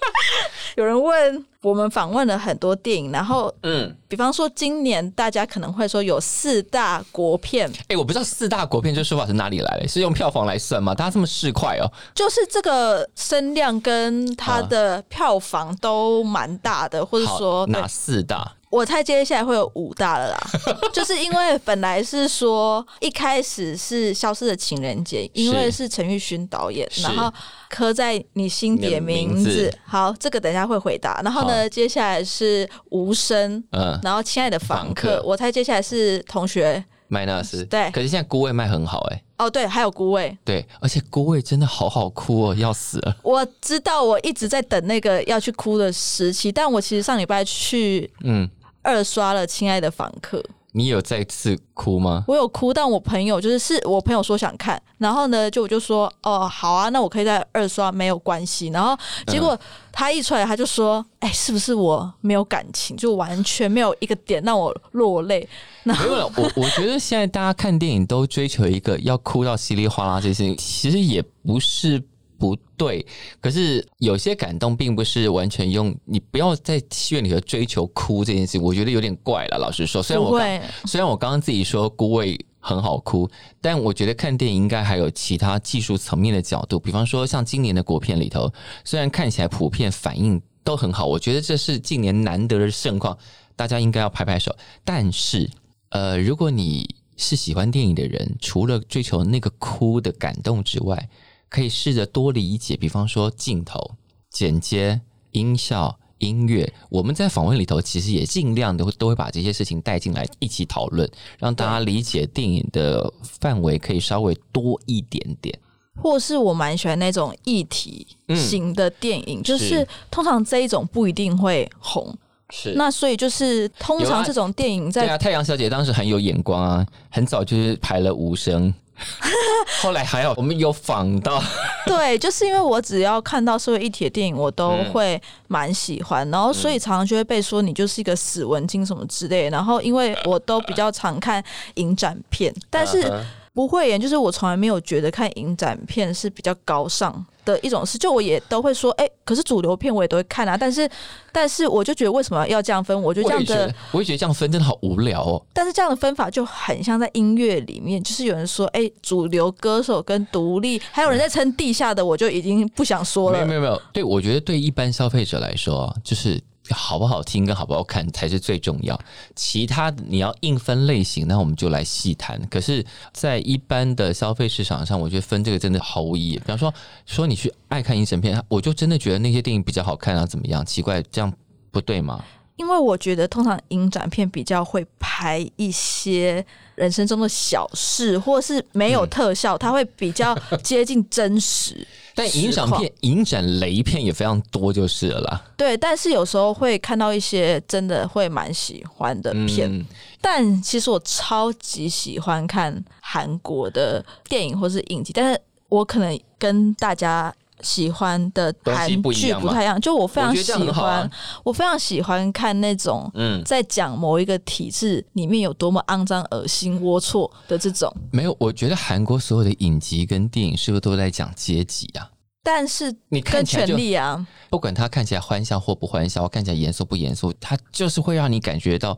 [0.76, 10.94] 有人问我们访问了很多电影，然后嗯，比方说今年大家可能会说有四大国片，哎、我不知道四大国片这说法是哪里来的，是用票房来算吗？
[10.94, 11.90] 大家这么市侩哦。
[12.14, 18.52] 就是这个声量跟它的票房都蛮大的，或者说，哪四大？
[18.70, 20.38] 我猜接下来会有五大了啦。
[20.92, 27.32] 就是因为本来是说一开始是《消失的情人节》，因为是陈玉勋导演，然后
[27.68, 29.34] 刻在你心底的名字。
[29.36, 31.20] 名字好，这个等一下会回答。
[31.22, 36.84] 然后呢，接下来是无声，嗯，然后亲爱的房客，我猜接下来是同学。
[37.08, 37.64] 麦纳斯。
[37.66, 40.36] 对可是现在孤味卖很好哎、哦，对，还有孤味。
[40.44, 43.16] 对，而且孤味真的好好哭哦，要死了。
[43.22, 48.50] 我知道，我一直在等那个要去哭的时期，但我其实上礼拜去嗯，
[48.86, 50.38] 二刷了《亲爱的访客》，
[50.70, 52.24] 你有再次哭吗？
[52.28, 58.68] 我有哭，但我朋友就是是我朋友说想看，然后呢，就我就说哦好啊，那我可以在二刷没有关系。
[58.68, 58.96] 然后
[59.26, 59.58] 结果
[59.90, 65.48] 他一出来，他就说，哎、是不是我没有感情，就完全没有一个点让我落泪？
[65.82, 72.00] 然后没有了，我我觉得现在大家看电影都追求一个要哭到稀里哗啦这些，其实也不是
[72.38, 73.04] 不对。
[73.40, 79.58] 可是有些感动并不是完全用你不要在戏院里头追求哭这件事，我觉得有点怪了。
[79.58, 80.38] 老实说，虽然我
[80.84, 83.28] 虽然我刚刚自己说孤味很好哭，
[83.60, 88.52] 但我觉得看电影应该还有其他技术层面的角度，比方说像今年的国片里头，
[88.84, 93.16] 虽然看起来普遍反应都很好，我觉得这是近年难得的盛况，
[93.54, 94.54] 大家应该要拍拍手。
[94.84, 95.48] 但是，
[95.90, 101.08] 呃，如果你是喜欢电影的人，除了追求那个哭的感动之外，
[101.56, 103.92] 可以试着多理解，比方说镜头、
[104.28, 106.70] 剪接、音效、音乐。
[106.90, 115.58] 我们在访问里头其实也尽量的会都会把这些事情带进来一起讨论，让大家理解电影的范围可以稍微多一点点。
[115.98, 122.14] 或是我蛮喜欢那种议题型的电影，就是是通常这一种不一定会红，
[122.50, 128.74] 是那所以就是通常这种电影在对啊，太阳小姐当时很有眼光啊，很早就是排了无声，
[129.82, 131.42] 后来还好我们有仿到，
[131.86, 139.50] 对，就是因为我只要看到社会议题的电影，我都嗯会蛮喜欢，然后所以常常就会被说你就是一个死文青什么之类的。
[139.50, 141.42] 然后因为我都比较常看
[141.74, 143.12] 影展片，但是
[143.56, 147.96] 不会演，就是我从来没有觉得看影展片是比较高尚的一种事。
[147.96, 150.58] 就我也都会说，哎、可是主流片我也都会看啊。
[150.58, 150.86] 但是，
[151.32, 153.00] 但是我就觉得为什么要这样分？
[153.02, 155.42] 我觉得这样的我也觉得，这样分真的好无聊哦。
[155.54, 163.54] 但是这样的分法就很像在音乐里面，就是有人说，哎、主流歌手跟独立，还有人在称地下的，我就已经不想说了没有没。
[163.54, 166.38] 有没有，对我觉得对一般消费者来说啊，就是
[166.74, 168.98] 好不好听跟好不好看才是最重要。
[169.34, 172.40] 其他你要硬分类型，那我们就来细谈。
[172.48, 176.38] 可是，在一般的消费市场上，我觉得分这个真的毫无意义。
[176.38, 176.72] 比方说，
[177.04, 180.64] 说你去爱看影审片，我就真的觉得那些电影比较好看啊，怎么样？
[180.64, 181.32] 奇怪，这样
[181.70, 182.24] 不对吗？
[182.56, 191.86] 因为我觉得通常影展片比较会拍一些人生中的小事，或是没有特效，它会比较 接近真实。
[192.16, 195.44] 但影展片、影展雷片也非常多，就是了啦。
[195.54, 199.70] 对，但是有时候会看到一些真的会蛮喜欢的片。
[199.70, 199.86] 嗯
[200.18, 211.10] 但其实我超级喜欢看韩国的电影或是影集，但是我可能跟大家喜欢的韩剧不太一样，就我非常喜欢，
[211.44, 217.90] 我非常喜欢看那种嗯，在讲某一个体制里面有多么肮脏、恶心、龌龊的这种。
[218.12, 222.10] 没有，我觉得韩国所有的影集跟电影是不是都在讲阶级啊？
[222.42, 228.96] 但是你看跟权力啊，不管他看起来欢笑或不欢笑，看起来严肃不严肃，他就是会让你感觉到，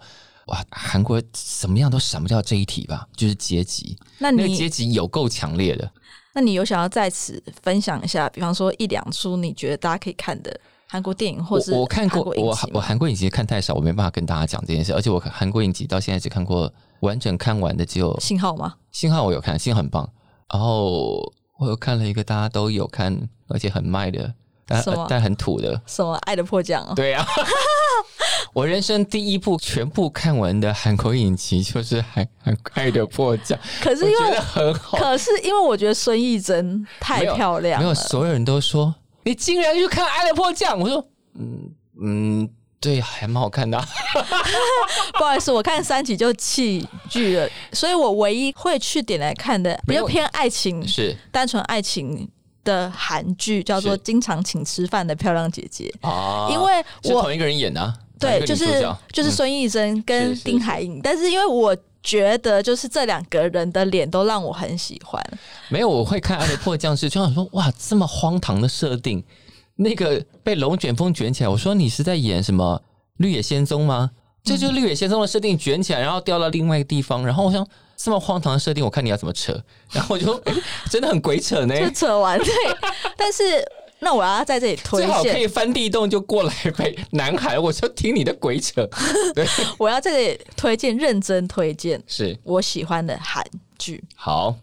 [0.49, 5.91] 哇，韩国怎么样都闪不掉这一题吧，就是阶级，那那个阶级有够强烈的。
[6.35, 18.77] 那你有想要在此分享一下，比方说一两出你觉得大家可以看的韩国电影，或是我我看过韩我我韩国影集看太少，我没办法跟大家讲这件事，而且我韩国影集到现在只看过完整看完的只有信号吗？
[18.93, 20.09] 信号，我有看，信号很棒，
[20.53, 21.21] 然后
[21.59, 24.33] 我又看了一个大家都有看而且很卖的，
[24.67, 26.93] 但但很土的，什么爱的迫降哦？
[26.95, 27.27] 对呀、
[28.59, 34.99] 我人生第一部全部看完的韩国影集就是《韩韩爱的迫降》，可是因为很好。
[34.99, 38.93] 可是因为我觉得孙艺珍太漂亮没有，所有人都说
[39.23, 41.71] 你竟然去看《爱的迫降》，我说嗯
[42.03, 43.79] 嗯，对，还蛮好看的。
[43.79, 43.87] 啊、
[45.17, 51.17] 不好意思，我看三集就弃剧了，所以我唯一会去点来看的，比较偏爱情，是。
[51.31, 52.29] 单纯爱情
[52.65, 58.65] 的韩剧，叫做是《经常请吃饭的漂亮姐姐》，啊，因为我是同一个人演的、对，就是
[59.13, 59.33] 就是嗯。
[59.33, 65.23] 孙艺珍跟丁海寅，但是因为我觉得就是这两个人的脸都让我很喜欢，
[65.69, 69.23] 没有，我会看《爱的破降世》，就想说哇，这么荒唐的设定，
[69.77, 72.83] 那个被龙卷风卷起来，我说你是在演什么
[73.19, 74.11] 《绿野仙踪》吗？
[74.45, 79.53] 这就是《绿野仙踪》的设定，卷起来然后掉到另外一个地方，然后我想这么荒唐的设定，我看你要怎么扯，
[79.91, 80.55] 然后我就、诶
[80.89, 81.79] 真的很鬼扯呢。
[81.79, 82.49] 就扯完对，
[83.17, 83.43] 但是
[84.01, 88.89] 那我要在这里推荐最好可以，翻地洞就过来呗， 南海，我就听你的鬼扯。
[89.35, 89.47] 对，
[89.79, 92.39] 我要在这里推荐，认真推荐是。
[92.45, 93.45] 我喜欢的韩
[93.79, 94.55] 剧，好。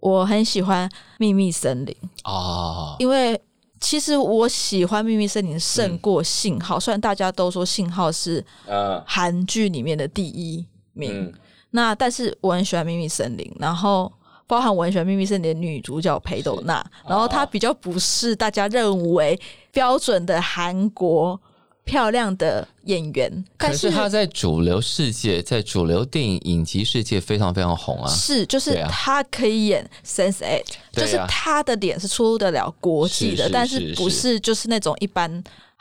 [0.00, 1.94] 我很喜欢《秘密森林》。
[2.30, 3.38] 哦，因为
[3.80, 11.34] 其实我喜欢《秘密森林》胜过《信号》，虽然大家都说《信号》是呃，韩剧里面的第一名，嗯，
[11.72, 14.10] 那但是我很喜欢《秘密森林》，然后
[14.50, 19.38] 包含文学《秘密是你》的女主角裴斗娜，然后她比较不是大家认为
[19.70, 21.40] 标准的韩国
[21.84, 28.10] 漂亮的演员，但可是她在主流世界，在主流电影影集世界非常非常红啊。
[28.10, 30.90] 是，就是她可以演 Sense Eight，、啊。
[30.90, 33.94] 就是她的脸是出得了国际的，是是但是。
[33.94, 35.30] 不是就是那种一般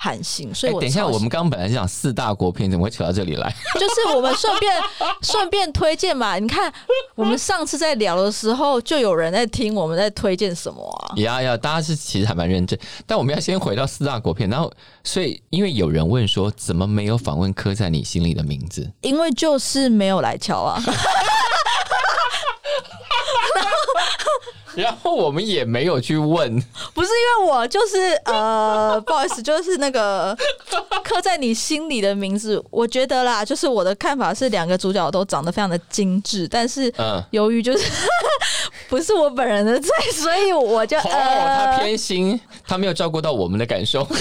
[0.02, 3.54] 韩星，所以等一下，我们刚刚本来是讲四大国片，怎么会扯到这里来？
[3.78, 4.74] 就是我们顺便
[5.22, 6.40] 顺便推荐嘛。
[6.40, 6.72] 你看，
[7.16, 11.18] 我们上次在聊的时候，就有人在听我们在推荐什么啊？
[11.18, 14.72] 呀呀，大家是其实还蛮认真，但我们要先回到四大国片，然后
[15.04, 18.90] 所以因为有人问说，怎么没有访问刻在你心里的名字？
[19.02, 20.82] 因为就是没有来敲啊，
[24.80, 26.50] 然后我们也没有去问，
[26.94, 30.36] 不是因为我就是呃，不好意思，就是那个
[31.04, 32.64] 刻在你心里的名字。
[32.70, 37.86] 我觉得啦，就是我的看法是两个主角都长得非常的精致，但是嗯，由于就是
[38.88, 44.08] 不是我本人的罪，所以我就哦，他呃，偏心，他没有照顾到我们的感受。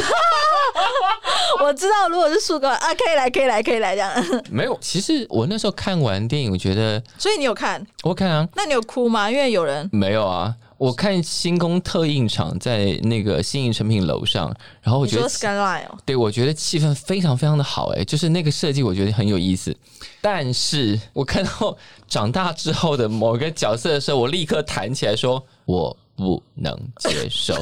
[1.61, 4.43] 我知道如果是树哥啊，可以来，可以来，可以来这样。
[4.49, 7.85] 没有，其实我那时候看完电影，我觉得所以你有看？
[8.05, 9.29] 我看啊，那你有哭吗？
[9.31, 10.48] 因为有人没有啊，
[10.79, 19.77] 我看星空特映场在那个新影成品楼上，然后我觉得 Skyline 哦，对，我觉得气氛非常非常的好，哎，就是那个设计，我觉得很有意思。
[20.21, 27.55] 但是我看到长大之后的某一个角色的时候，我立刻弹起来说，我不能接受。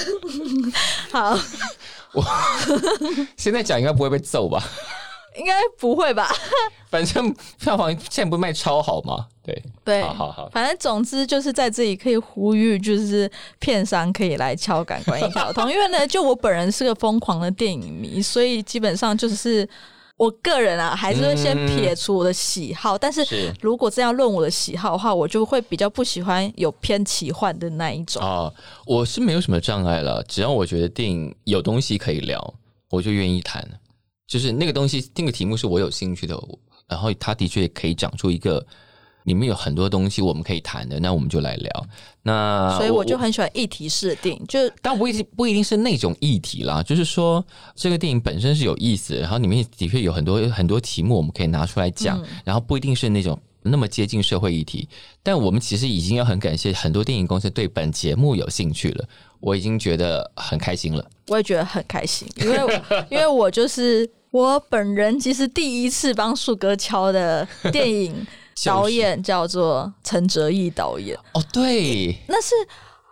[1.10, 1.30] 好，
[2.12, 2.22] 我
[3.38, 4.62] 现在讲应该不会被揍吧？
[5.38, 6.30] 应该不会吧？
[6.90, 9.26] 反正票房现在不是卖超好吗？
[9.42, 19.68] 对，对，好好好，反正总之就是在这里可以呼吁，就是片商可以来敲感官一条通，因为呢，就我本人是个疯狂的电影迷，所以基本上就是
[20.16, 28.22] 我个人啊，还是会先撇除我的喜好，但是是如果这样论我的喜好的话，我就会比较不喜欢有偏奇幻的那一种。
[28.22, 28.52] 哦，
[28.86, 32.54] 我是没有什么障碍了，只要我觉得电影有东西可以聊，
[32.90, 33.68] 我就愿意谈。
[34.26, 36.36] 就是那个东西，那个题目是我有兴趣的，
[36.88, 38.64] 然后它的确可以讲出一个
[39.24, 41.86] 里面有很多东西我们可以谈的，那我们就来聊。
[42.22, 54.88] 那所以我就很喜欢议题式的电影，就但不一定不一定是那种议题啦，就是说这个电影本身是有意思，然后里面的确有很多很多题目我们可以拿出来讲，然后不一定是那种那么接近社会议题，
[55.22, 59.08] 但我们其实已经要很感谢很多电影公司对本节目有兴趣了，
[59.40, 61.04] 我已经觉得很开心了。
[61.28, 68.14] 我也觉得很开心，因为 因为我就是我本人，其实第一次帮树哥敲的电影
[68.54, 72.54] 就是导演叫做陈哲毅导演，哦，对，那是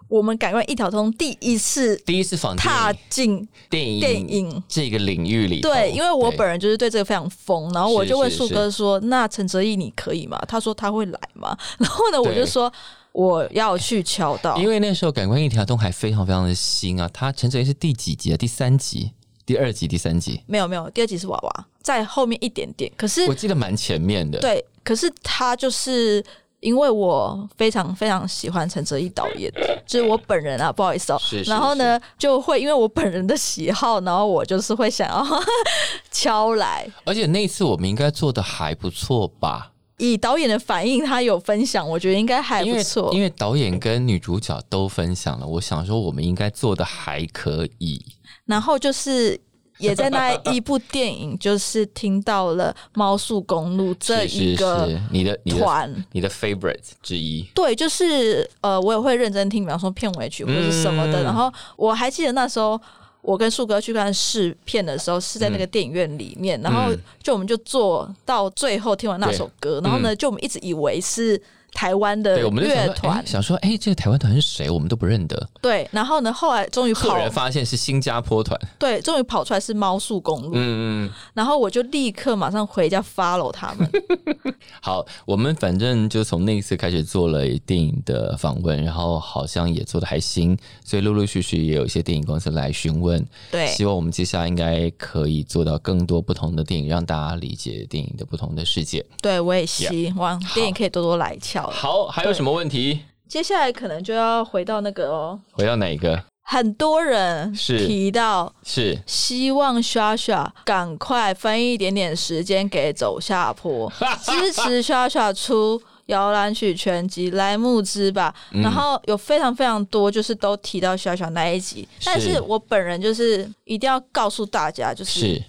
[0.09, 4.63] 我们感官一条通第一次第一次访踏电进电影电影。
[4.69, 11.57] 这个领域里头，对，因为我本人就是对这个非常疯，然后我就问是树哥说：“那陈哲毅你可以吗？”他说他会来吗？
[11.79, 12.73] 然后呢，我就对说
[13.15, 18.37] 我要去敲到，因为那时候《感官一条通》还非常非常的新啊，它陈哲仪是第几集啊？
[18.37, 19.13] 第三集、
[19.47, 22.91] 第二集、第三集，没有没有，第二集是娃娃，在后面一点点。
[22.97, 26.25] 可是我记得蛮前面的。，对，可是他就是
[26.59, 29.49] 因为我非常非常喜欢陈哲毅导演，
[29.87, 35.25] 就是我本人啊，不好意思哦、是是然后呢，就会因为我本人的喜好，然后我就是会想要
[36.11, 36.85] 敲来。
[37.05, 39.71] 而且那一次我们应该做的还不错吧？
[39.99, 43.13] 以导演的反应，他有分享，我觉得应该还不错。
[43.15, 48.05] 因为导演跟女主角都分享了，我想说我们应该做的还可以。
[48.45, 49.41] 然后就是
[49.79, 56.05] 也在那一部电影，就是听到了猫速公路这一个是，你的团。
[56.13, 57.43] 你的 favorite 之一。
[57.55, 61.23] 对，就是呃，我也会认真听，比方说片尾曲或者是什么的。
[61.23, 62.81] 嗯然后我还记得那时候
[63.25, 71.41] 我跟树哥去看试片的时候，是在那个电影院里面，然后嗯就我们就坐到最后听完那首歌，然后呢，就我们一直以为是
[71.75, 74.71] 台湾的对，我们就想说，乐团哎，想说，哎，这个台湾团是谁？
[74.71, 75.49] 我们都不认得。
[75.61, 78.59] 对，然后呢，后来终于跑后来发现是新加坡团。
[78.79, 83.91] 对，终于跑出来是猫速公路，嗯嗯，然后我就立刻马上回家 follow 他们。
[84.81, 93.25] 好，我们反正就从那一次开始做了电影的访问，然后好像也做的还行，所以陆陆续续也有一些电影公司来询问。
[93.51, 99.05] 对希望我们接下来应该可以做到更多不同的电影，让大家理解电影的不同的世界。
[99.21, 101.73] 对，我也希望电影可以多多来俏了。
[101.73, 103.01] 好，还有什么问题？
[103.29, 106.23] 接下来可能就要回到那个哦，回到哪一个？
[106.47, 113.91] 很多人是提到是希望 Shasha 赶快分一点点时间给走下坡，
[114.23, 118.35] 支持 Shasha 出摇篮曲全集来募资吧。
[118.53, 125.43] 嗯然后有非常非常多就是都提到 Shasha 那一集，但是我本人就是一定要告诉大家，就是是，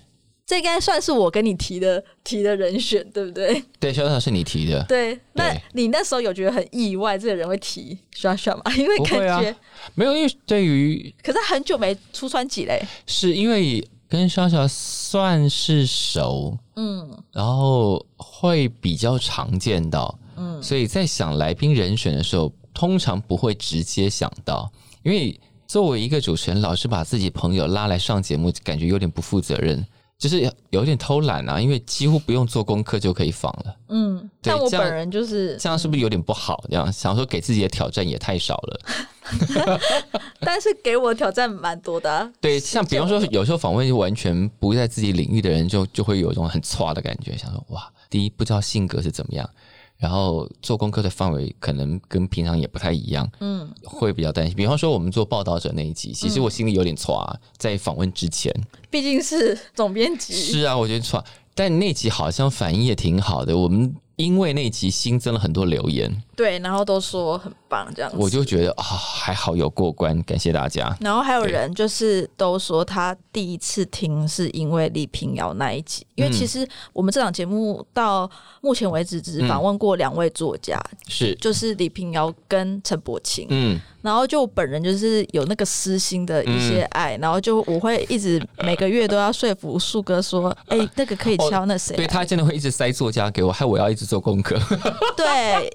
[0.46, 3.64] 这应该算是我跟你提的提的人选，对不对？
[3.80, 4.84] 对，肖小是你提的。
[4.84, 8.64] 对，那你那时候有觉得很意外，这个人会提 Shasha 吗？
[8.78, 9.56] 因为感觉，
[9.96, 12.80] 没有，因为对于可是很久没出专辑嘞。
[13.08, 24.72] 是因为跟莎莎算是熟，嗯，然后会比较常见到，嗯，所以在想来宾人选的时候，通常不会直接想到，
[25.02, 29.84] 因为作为一个主持人，老是把自己朋友拉来上节目，感觉有点不负责任。
[30.18, 36.64] 就是有点偷懒啊，因为几乎不用做功课就可以访了，嗯，但我本人就是，这样是不是有点不好？
[36.70, 38.80] 这样想说给自己的挑战也太少了。
[40.40, 49.50] 但是给我挑战蛮多的啊、对，像比方说，有时候访问完全不在自己领域的人就，就会有一种很差的感觉，想说哇，第一不知道性格是怎么样，
[49.98, 54.56] 然后做功课的范围可能跟平常也不太一样，嗯，会比较担心。
[54.56, 58.54] 比方说，我们做报道者那一集，其实我心里有点差，在访问之前，
[58.90, 61.24] 毕竟是总编辑，是啊，我觉得错，
[61.54, 63.96] 但那集好像反应也挺好的，我们。
[64.16, 68.18] 因为那集新增了很多留言，对，然后都说很棒这样子。
[68.20, 70.96] 我就觉得啊，还好有过关，感谢大家。
[71.02, 78.30] 然后还有人就是都说他第一次听是因为李平遥那一集，因为嗯其实我们这档节目到
[78.62, 83.46] 目前为止只访问过两位作家，是，就是李平遥跟陈柏青。
[83.50, 91.98] 嗯，然后就我本人就是有那个私心的一些爱，然后就我会一直每个月都要说服树哥说，哎、 那个可以敲那谁、啊？
[91.98, 94.56] 对他真的会一直塞作家给我，害我要一直做功课。
[95.18, 95.74] 对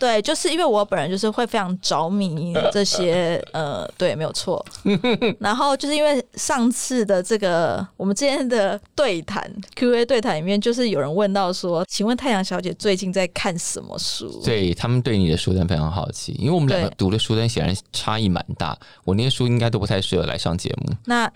[0.00, 4.64] 对，就是因为我本人就是会非常着迷这些呃，对，没有错。
[5.38, 14.40] 然后就是因为上次的这个我们之间的对谈 Q&A 对谈里面，就是有人问到说，请问太阳小姐最近在看什么书？
[14.42, 18.74] 对他们对你的书单非常好奇，因为我们两个读的书单显然差异蛮大，
[19.04, 20.94] 我那些书应该都不太适合来上节目。
[21.04, 21.30] 那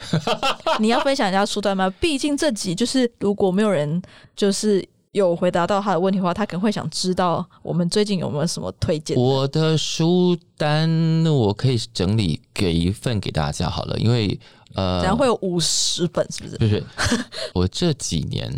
[0.79, 1.93] 你要分享一下书单吗？
[2.01, 4.01] 毕竟这集就是如果没有人
[4.35, 4.83] 就是
[5.15, 9.17] 有回答到他的问题的话，他可能会想知道我们最近有没有什么推荐。
[9.17, 14.37] 我的书单那我可以整理给一份给大家好了，因为
[14.75, 16.57] 呃，然后会有五十本，是不是？
[16.57, 16.85] 不是
[17.55, 18.53] 我这几年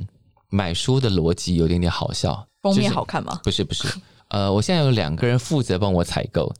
[0.48, 3.38] 买书的逻辑有点点好笑，封面好看吗？
[3.44, 3.86] 不是不是，
[4.28, 6.50] 呃，我现在有两个人负责帮我采购，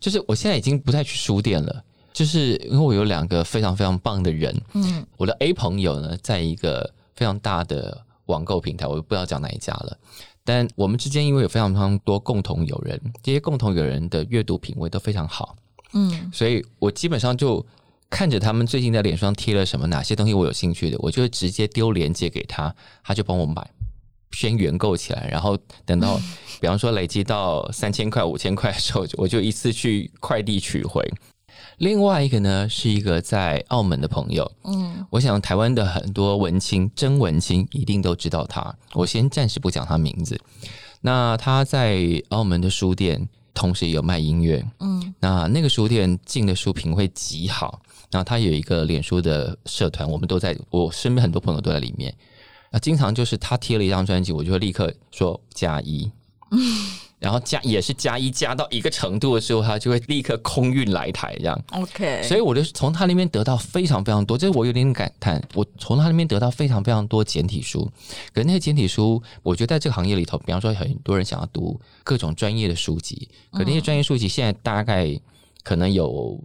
[0.00, 1.80] 就是我现在已经不太去书店了，
[2.12, 9.96] 就是因为我有两个非常非常棒的人，嗯，我的 A 朋友呢，在一个非常大的网购平台，我不知道讲哪一家了。
[10.44, 15.56] 但我们之间因为有非常非常多共同友人，这些共同友人的阅读品味都非常好，
[15.94, 17.64] 嗯，所以我基本上就
[18.10, 23.66] 看着他们最近在脸上贴了什么，哪些东西我有兴趣的，我就会直接丢链接给他，他就帮我买，
[24.32, 25.56] 先原购起来，然后
[25.86, 26.20] 等到
[26.60, 31.02] 比方说累积到三千块、五千块的时候，我就一次去快递取回。
[31.78, 38.74] 另外一个呢，是一个在澳门的朋友，嗯，我想台湾的很多文青，真文青一定都知道他。
[38.92, 40.40] 我先暂时不讲他名字。
[41.00, 42.00] 那他在
[42.30, 44.64] 澳门的书店，同时也有卖音乐。
[44.80, 47.80] 嗯，那那个书店进的书品会极好。
[48.10, 52.14] 然后他有一个脸书的社团，我们都在，我身边很多朋友都在里面。
[52.70, 56.10] 那经常就是他贴了一张专辑，我就会立刻说加一。
[57.18, 61.58] 然后加也是加一加到一个程度的时候，他就会立刻空运来台这样。
[61.72, 67.90] OK，所以我就从他那边得到非常非常多，这我有点感叹，我从他那边得到非常非常多简体书。
[68.32, 75.18] 可是那些简体书，我觉得在这个行业里头，比方说很多人想要读各种专业的书籍，可那些专业书籍现在大概
[75.62, 76.38] 可能有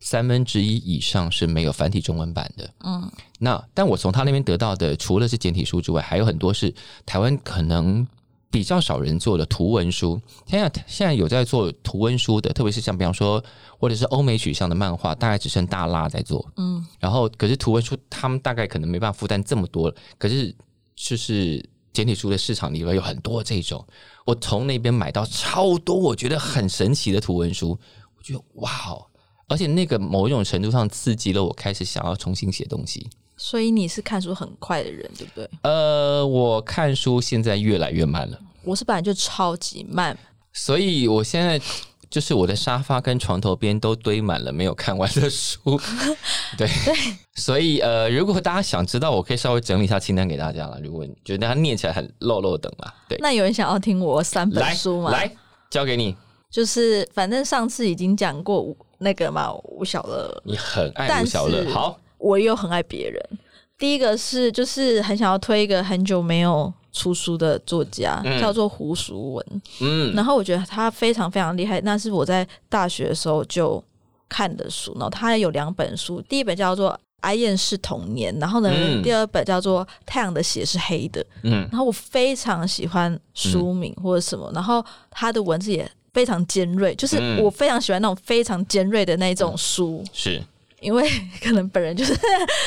[0.00, 2.70] 三分之一以上是没有繁体中文版的。
[2.84, 6.74] 嗯那但我从他那边得到的，除了是简体书之外，还有很多是
[7.06, 8.06] 台湾可能
[8.50, 10.20] 比较少人做的图文书。
[10.46, 13.42] 现在现在有在做图文书的，特别是像比方说，
[13.78, 16.46] 或者是欧美取向的漫画，大概只剩大拉在做。
[16.56, 20.54] 嗯然后可是图文书他们大概可能没办法负担这么多，可是
[20.94, 23.84] 就是简体书的市场里面有很多这种，
[24.24, 27.78] 我从那边买到超多我觉得很神奇的图文书，
[28.16, 29.04] 我觉得哇哦，
[29.48, 33.08] 而且那个某一种程度上刺激了我开始想要重新写东西。
[33.36, 35.48] 所以你是看书很快的人，对不对？
[35.62, 40.16] 呃，我看书现在越来越慢了，我是本来就超级慢，
[40.52, 41.60] 所以我现在
[42.08, 45.78] 就是我的沙发跟床头边都堆满了没有看完的书。
[46.56, 46.94] 对，对
[47.34, 50.80] 所以呃，如果大家想知道，我可以稍微整理一下清单给大家了。
[50.82, 55.10] 如果你觉得它念起来很漏漏等啦，对，那有人想要听我三本书吗？
[55.10, 55.30] 来
[55.68, 56.16] 交给你，
[56.50, 63.22] 就是反正上次已经讲过吴那个嘛，吴小乐，你很爱吴小乐，好，我又很爱别人。
[63.78, 69.62] 第一个是就是很想要推一个很久没有出书的作家，嗯叫做胡淑文。
[69.80, 73.82] 嗯然后我觉得他非常非常厉害，那是我在大学的时候就
[74.28, 74.92] 看的书。
[74.94, 76.90] 然后他有两本书，第一本叫做
[77.20, 81.22] 《哀艳是童年》，然后呢，嗯第二本叫做《太阳的血是黑的》。
[81.42, 90.42] 嗯然后我非常喜欢书名或者什么，然后他的文字也非常尖锐，就是嗯我非常喜欢那种非常尖锐的那种书，是
[90.80, 91.08] 因为
[91.42, 92.18] 可能本人就是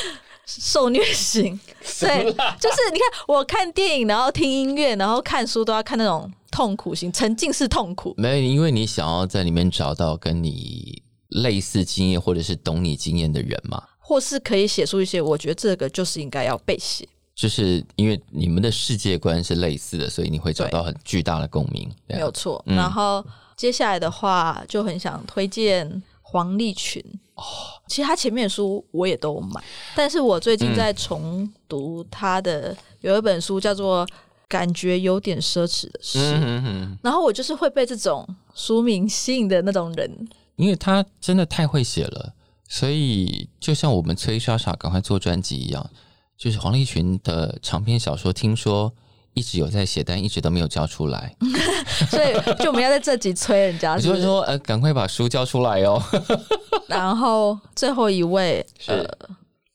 [0.45, 1.59] 受虐型，
[1.99, 2.23] 对，
[2.59, 8.15] 就是你看我看电影，然后听音乐，然后看书都要看那种痛苦型，沉浸式痛苦。
[8.17, 17.07] 没有，因为你想要在里面找到跟你类似经验或者是懂你经验的人嘛，或是可以写出一些，我觉得这个就是应该要被写。
[17.35, 21.89] 就是因为你们的世界观是类似的，所以你会找到很巨大的共鸣。
[22.07, 22.61] 没有错。
[22.65, 23.23] 嗯然后
[23.55, 26.01] 接下来的话，就很想推荐
[26.31, 27.03] 黄立群。
[27.35, 27.43] 哦，
[27.87, 29.63] 其实他前面的书我也都有买，
[29.95, 34.05] 但是我最近在重读他的有一本书叫做
[34.47, 40.29] 《感觉有点奢侈的事》，嗯哼哼，然后我就是会被这种书名吸引的那种人。
[40.57, 42.33] 因为他真的太会写了，
[42.67, 45.89] 所以就像我们催莎莎赶快做专辑一样，
[46.37, 48.93] 就是黄立群的长篇小说，听说
[49.33, 51.35] 一直有在写，但一直都没有交出来。
[52.09, 53.97] 所以就我们要在这集催人家？
[53.97, 56.01] 就会说，呃，赶快把书交出来哦。
[56.87, 59.05] 然后最后一位，呃，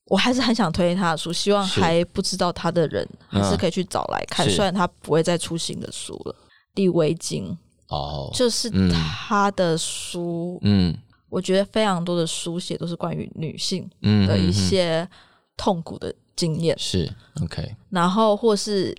[0.07, 6.35] 我还是很想推他的书，希望还不知道他的人还是嗯可以去找来看，是虽然他不会再出新的书了。
[6.75, 7.57] 李维京
[7.89, 10.97] 哦，就是嗯他的书，嗯
[11.29, 15.09] 我觉得非常多的书写都是关于女性嗯的一些
[15.57, 17.09] 痛苦的经验，是
[17.43, 18.95] OK，然后或是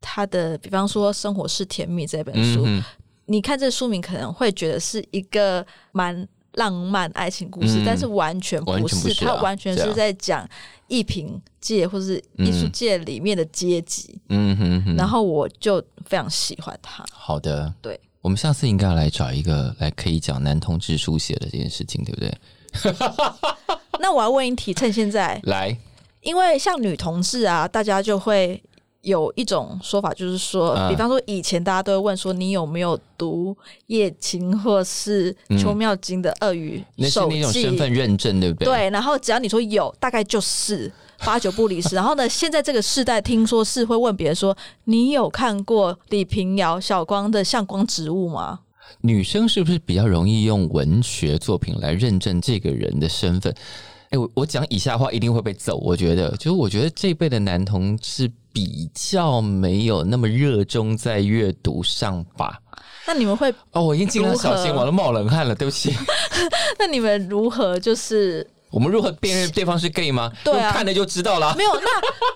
[0.00, 2.82] 他的，比方说《生活是甜蜜》这本书，嗯
[3.26, 7.84] 你看这书名可能会觉得是一个蛮浪漫爱情故事，嗯。
[7.86, 10.48] 但是完全不是，全不是啊它完全是在讲
[10.88, 14.18] 艺评界或是艺术界里面的阶级。
[14.30, 17.04] 嗯哼哼，然后我就非常喜欢他。
[17.12, 22.34] 好的，对，我们下次应该要来找一个来可以讲男同志书写的这件事情，对不对？
[24.00, 25.78] 那我要问一题，趁现在，来，
[26.22, 28.60] 因为像女同志啊，大家就会
[29.02, 41.94] 有一种说法，就是说，嗯比方说以前大家都会问说，你有没有读叶青或是邱妙金的《鳄鱼那是手那种》身份认证，对不对？，对，然后只要你说有，大概就是八九不离十。
[41.94, 48.60] 然后呢，现在这个世代听说是会问别人说：“你有看过李平遥、小光的《向光植物》吗
[49.02, 53.54] 女生是不是比较容易用文学作品来认证这个人的身份？
[54.10, 55.76] 哎，我我讲以下话一定会被揍。
[55.76, 62.58] 我觉得，就是我觉得这一辈的男同志比较没有那么热衷在阅读上吧。？”
[63.06, 65.92] 那你们会，哦，我已经尽量小心，我都冒冷汗了，对不起。
[66.78, 70.30] 那你们如何就是我们如何辨认对方是 gay 吗？
[70.44, 71.54] 对啊看了就知道了。
[71.56, 71.70] 没有？
[71.74, 71.80] 那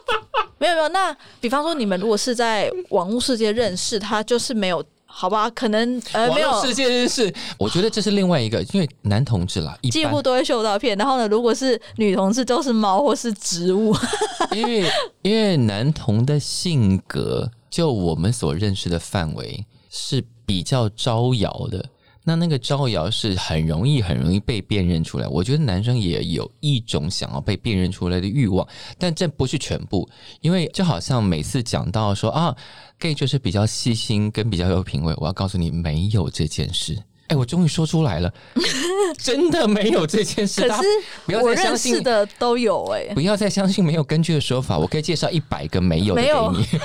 [0.59, 0.89] 没有没有。
[0.89, 4.85] 那比方说，你们如果是在网络世界认识他，就是没有。
[5.17, 10.99] 好吧，可能呃没有世界认识，我觉得这是另外一个，因为男同志啦， 几乎都会秀照片。
[10.99, 13.95] 然后呢，如果是女同志，都是猫或是植物。
[14.51, 14.85] 因为
[15.23, 21.87] 因为男同的性格，就我们所认识的范围是比较招摇的。
[22.25, 25.29] 那那个招摇是很容易很容易被辨认出来。
[25.29, 28.67] 我觉得男生也有一种想要被辨认出来的欲望，
[28.99, 30.09] 但这不是全部，
[30.41, 32.57] 因为就好像每次讲到说啊
[32.99, 36.99] ，gay 就是比较细心跟比较有品味，我要告诉你没有这件事。
[37.29, 38.33] 哎，我终于说出来了，
[39.19, 40.69] 真的没有这件事。
[40.69, 40.83] 可是
[41.25, 46.67] 不要我认再相信识的都有哎、不要再相信没有根据的说法，我可以介绍一百个没有的给你。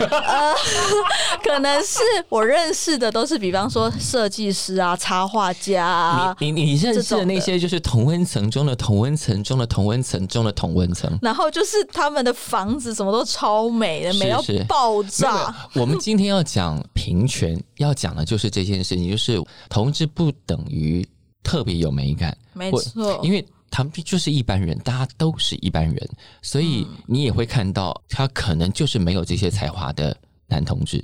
[1.43, 11.09] 可能是我认识的都是，比方说设计师啊、插画家啊，你你你认识的的那些就是同温层中的同温层中的同温层中的同温层。
[11.21, 15.55] 然后就是他们的房子什么都超美的，美到爆没有没炸。
[15.73, 21.07] 我们今天要讲平权，要讲的就是这件事情，就是同志不等于
[21.43, 26.09] 特别有美感，没错，因为他们就是一般人，大家都是一般人，
[26.41, 26.97] 所以嗯。
[27.07, 30.15] 你也会看到他可能就是没有这些才华的
[30.47, 31.03] 男同志，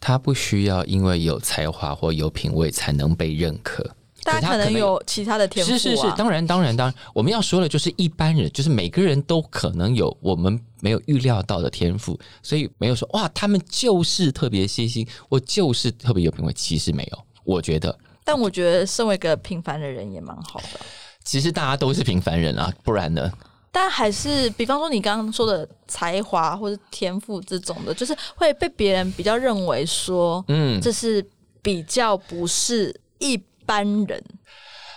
[0.00, 3.88] 他不需要因为有才华或有品味才能被认可。
[4.22, 17.96] 大家可能有其他的天赋、啊，是是是，当然当然当然，我们要说的就是一般人，就是每个人都可能有我们没有预料到的天赋，所以没有说哇，他们就是特别细心，我就是特别有品味，其实没有，我觉得。
[18.24, 20.80] 但我觉得身为一个平凡的人也蛮好的。
[21.22, 23.30] 其实大家都是平凡人啊，不然呢？
[23.70, 31.24] 但还是，比方说你刚刚说的才华或者天赋这种的，就是会被别人比较认为说，嗯，这是
[31.60, 34.22] 比较不是一般人。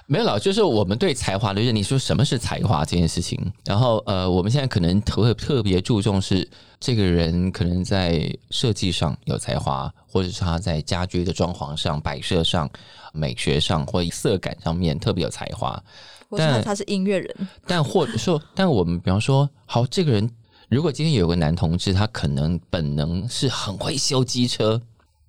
[0.10, 3.52] 没有了，就是我们对才华的认定，说什么是才华这件事情。
[3.66, 6.50] 然后，呃，我们现在可能特特别注重是
[6.80, 12.70] 这个人可能在设计上有才华，或者是他在家居的装潢上、摆设上、
[13.12, 15.84] 美学上或色感上面特别有才华。
[16.32, 20.30] 但他是音乐人，但或者说，但我们比方说，好，这个人
[20.70, 24.82] 如果今天有个男同志，他可能本能是很会修机车，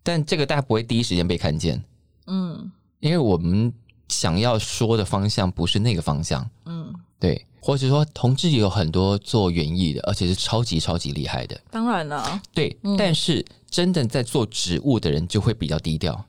[0.05, 1.83] 但这个大家不会第一时间被看见，
[2.29, 2.70] 嗯，
[3.01, 3.72] 因为我们
[4.09, 16.25] 想要说的方向不是那个方向，嗯，对，或者说同志也有很多做园艺的，而且是超级超级厉害的，当然了，对，但是真的在做植物的人就会比较低调，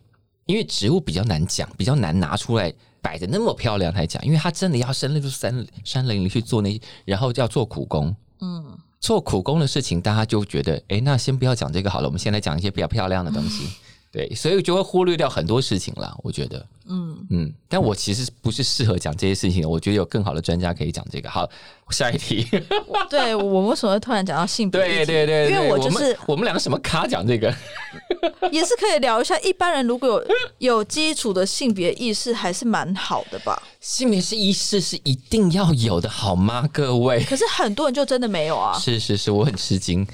[0.46, 2.74] 因为植物比较难讲，比较难拿出来。
[3.02, 13.70] 摆的那么漂亮才讲，因为他真的要深入山山林里去做那，然后要做苦工，嗯，做苦工的事情，大家就觉得，哎，那先不要讲这个好了，我们先来讲一些比较漂亮的东西。
[14.12, 16.14] 对，所以就会忽略掉很多事情了。
[16.22, 16.68] 我觉得，
[17.30, 19.70] 嗯嗯，但我其实不是适合讲这些事情的。
[19.70, 21.30] 我觉得有更好的专家可以讲这个。
[21.30, 21.48] 好，
[21.92, 22.48] 下一题。
[23.08, 24.82] 对我为什么会突然讲到性别？
[24.82, 27.54] 对对对，因为我就是我们两个什么咖讲这个，
[28.52, 29.38] 也是可以聊一下。
[29.42, 30.24] 一般人如果有
[30.58, 33.62] 有基础的性别意识，还是蛮好的吧？
[33.80, 36.68] 性别是意识是一定要有的，好吗？
[36.74, 37.24] 各位？
[37.26, 38.76] 可是很多人就真的没有啊。
[38.80, 40.06] 是是是，我很吃惊。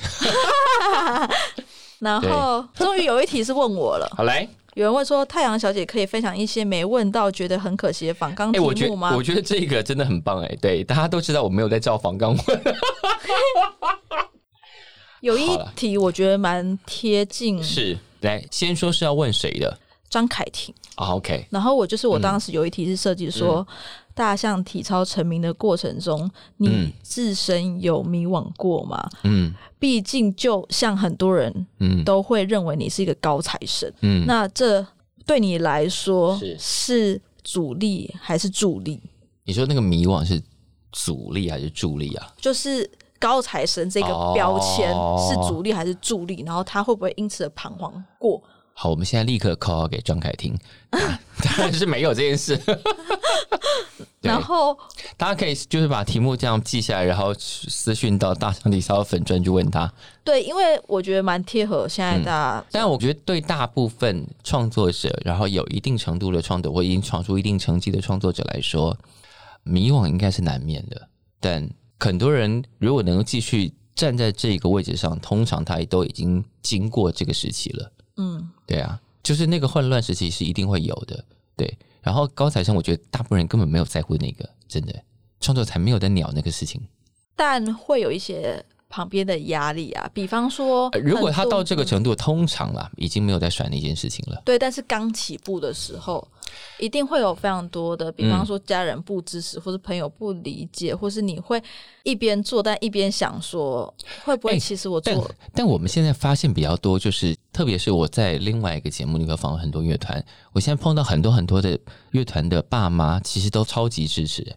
[1.99, 4.45] 然后终于有一题是问我了，好来，
[4.75, 9.15] 有人问说太阳小姐可以分享一些没问到觉得很可惜的仿钢题目吗？
[9.15, 12.61] 我觉得这个真的很棒哎，对，大家都知道我没有在照仿钢问。
[15.21, 19.79] 有一题我觉得蛮贴近，是来先说是要问谁的？
[20.09, 21.47] 张凯婷啊，OK。
[21.49, 23.65] 然后我就是我当时有一题是设计说。
[24.15, 29.07] 大象体操成名的过程中，你自身有迷惘过吗？
[29.23, 34.83] 嗯，毕竟就像很多人，嗯，都会认为你是一个高材生，嗯，那这
[35.25, 39.01] 对你来说是阻力还是助力？
[39.43, 40.41] 你说那个迷惘是
[40.93, 42.33] 阻力还是助力啊？
[42.37, 42.89] 就是
[43.19, 44.87] 高材生这个标签
[45.19, 46.41] 是阻力还是助力？
[46.45, 48.41] 然后他会不会因此而彷徨过？
[48.77, 50.57] 好，我们现在立刻 call 给张凯婷，
[50.91, 52.57] 当然是没有这件事。
[54.25, 54.77] 然后
[55.17, 59.91] 大家可以就是把题目这样记下来，然后私讯到大象体操粉专去问他。
[60.23, 62.65] 对，因为我觉得蛮贴合现在的。
[62.71, 68.97] 但我觉得对大部分创作者，然后有一定程度的创作或已经闯出一定成绩的创作者来说，
[69.63, 71.07] 迷惘应该是难免的。
[71.39, 71.69] 但
[71.99, 77.91] 很多人如果能够继续站在这个位置上，通常他都已经经过这个时期了。
[78.17, 81.23] 嗯，对啊，就是那个混乱时期是一定会有的。
[81.55, 81.77] 对。
[82.05, 84.93] 然后高材生，我觉得大部分人根本没有在乎那个，真的
[85.39, 86.79] 创作才没有在鸟那个事情。
[87.35, 94.39] 但会有一些旁边的压力啊，比方说，如果他到这个程度，通常啦，已经没有在甩那件事情了。
[94.45, 96.25] 对，但是刚起步的时候。
[96.79, 101.61] 一定会有非常多的，比方说家人不支持，或是朋友不理解，或是你会
[102.03, 103.93] 一边做但一边想说，
[104.23, 105.29] 会不会其实我做？
[105.53, 111.79] 但我们现在发现比较多，就是特别是我在另外一个节目里头访问很多乐团，我现在碰到很多很多的
[112.11, 114.55] 乐团的爸妈，其实都超级支持。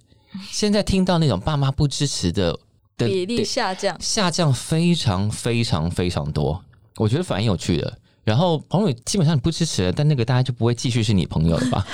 [0.50, 2.58] 现在听到那种爸妈不支持的
[2.96, 6.62] 比例下降，下降非常非常非常多，
[6.96, 7.98] 我觉得反应有趣的。
[8.28, 11.86] 然后朋友基本上你不支持了，但那个大家就不会继续是你朋友了吧？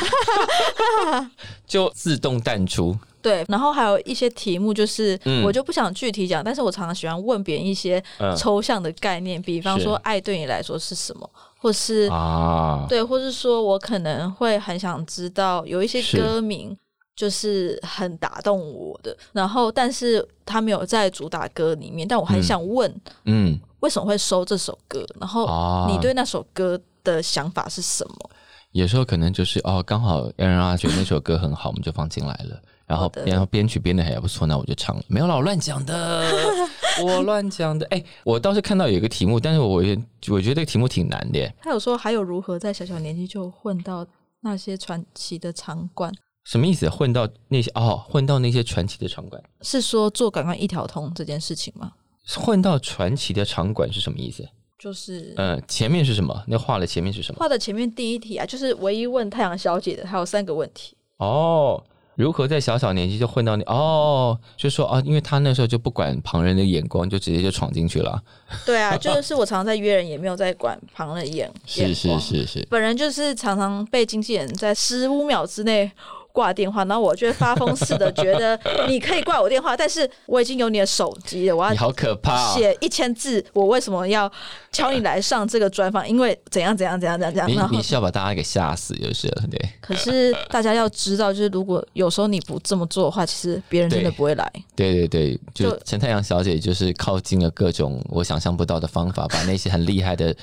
[1.64, 2.98] 就自动淡出。
[3.22, 8.02] 对，然后还有一些题目，就是我就不想具体讲，但是我常常喜欢问别人一些
[8.36, 16.76] 抽象的概念，比方说爱对你来说是什么，或是啊，对，或是说我可能会很想知道有一些歌名
[17.16, 22.94] 就是很打动我的，然后但是他没有在主打歌里面，但我很想问，
[23.24, 23.58] 嗯。
[23.80, 25.04] 为什么会收这首歌？
[25.20, 28.30] 然后你对那首歌的想法是什么？
[28.72, 32.58] 有时候可能就是哦，刚好 Aaron 啊觉得那首歌很好，我们就放进来了。
[32.86, 35.02] 然后然后编曲编的还不错，那我就唱了。
[35.06, 36.26] 没有我乱讲的，
[37.04, 37.86] 我乱讲的。
[37.90, 41.46] 哎，我倒是看到有一个题目，但是我我觉得这个题目挺难的。
[41.60, 44.06] 他有说还有如何在小小年纪就混到
[44.40, 46.10] 那些传奇的场馆？
[46.44, 46.88] 什么意思？
[46.88, 49.42] 混到那些哦，混到那些传奇的场馆？
[49.62, 51.92] 是说做感官一条通这件事情吗？
[52.36, 54.46] 混到传奇的场馆是什么意思？
[54.78, 56.44] 就是嗯，前面是什么？
[56.46, 57.38] 那画的前面是什么？
[57.38, 60.94] 画的前面第一题啊，就是唯一问太阳小姐的，还有三个问题。
[61.16, 61.82] 哦，
[62.16, 63.62] 如何在小小年纪就混到你？
[63.64, 68.22] 哦，就说哦，因为他那时候就不管旁人的眼光，就直接就闯进去了。
[68.66, 72.20] 对啊， 就是我常常在约人，也没有在管旁人眼眼是是。
[72.20, 75.90] 是是，本人就是常常被经纪人在十五秒之内
[76.34, 78.58] 挂电话，然后我就会发疯似的觉得
[78.88, 82.54] 你可以挂我电话，但是我已经有你的手机了，我要你好可怕、哦！
[82.56, 84.30] 写一千字，我为什么要
[84.72, 86.06] 敲你来上这个专访？
[86.08, 87.68] 因为怎样怎样怎样怎样怎样。
[87.70, 94.52] 你你是要把大家给吓死就是了，对可是大家要知道，就是如果有时候你不这么做的话，其实别人真的不会来。
[94.74, 100.34] 对对对，就就陈太阳小姐就是靠近了各种我想象不到的方法，把那些很厉害的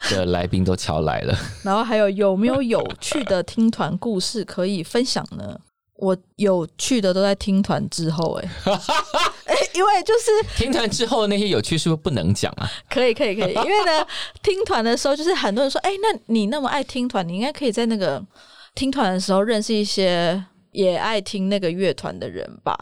[0.10, 1.36] 的来宾都瞧来了。
[1.62, 5.58] 然后还有有没有有趣的听团故事可以分享呢？
[5.96, 8.48] 我有趣的都在听团之后、欸，
[9.46, 12.68] 哎，因为就是听团之后那些有趣是不是不能讲啊？
[12.90, 14.04] 可以可以可以，因为呢，
[14.42, 18.22] 听团的时候就是很多人说，哎、那你那么爱听团，你应该可以在那个
[18.74, 22.76] 听团的时候认识一些也爱听那个乐团的人吧？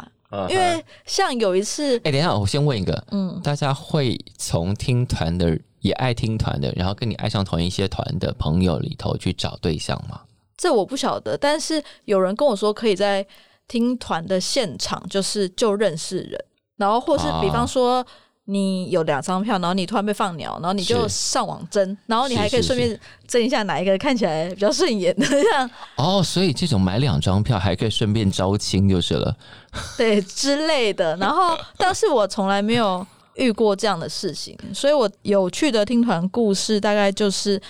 [0.48, 10.22] 因为像有一次，哎、等一下，我先问一个，嗯，大家会从听团的也爱听团的，然后跟你爱上同一些团的朋友里头去找对象吗？
[10.56, 13.26] 这我不晓得，但是有人跟我说可以在
[13.68, 16.44] 听团的现场，就是就认识人，
[16.76, 18.04] 然后或是比方说。
[18.46, 29.36] 你有两张票，然后你突然被放鸟，然后你就上网争，然后你还可以顺便争一下哪一个看起来比较顺眼的，这样 哦，所以这种买两张票还可以顺便招亲就是了。
[29.96, 31.16] 对之类的。
[31.18, 37.60] 然后，但是我从来没有遇过这样的事情，所以我有趣的听团故事大概就是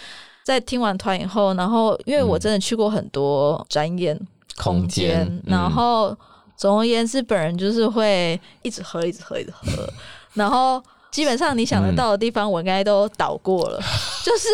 [0.42, 4.18] 在听完团以后，然后因为我真的去过很多展演
[4.56, 5.42] 空间嗯。
[5.46, 6.16] 然后
[6.56, 9.62] 总而言之，本人就是会一直喝，一直喝，一直喝，
[10.34, 10.82] 然后。
[11.12, 13.78] 基本上你想得到的地方，我应该都倒过了，
[14.24, 14.48] 就是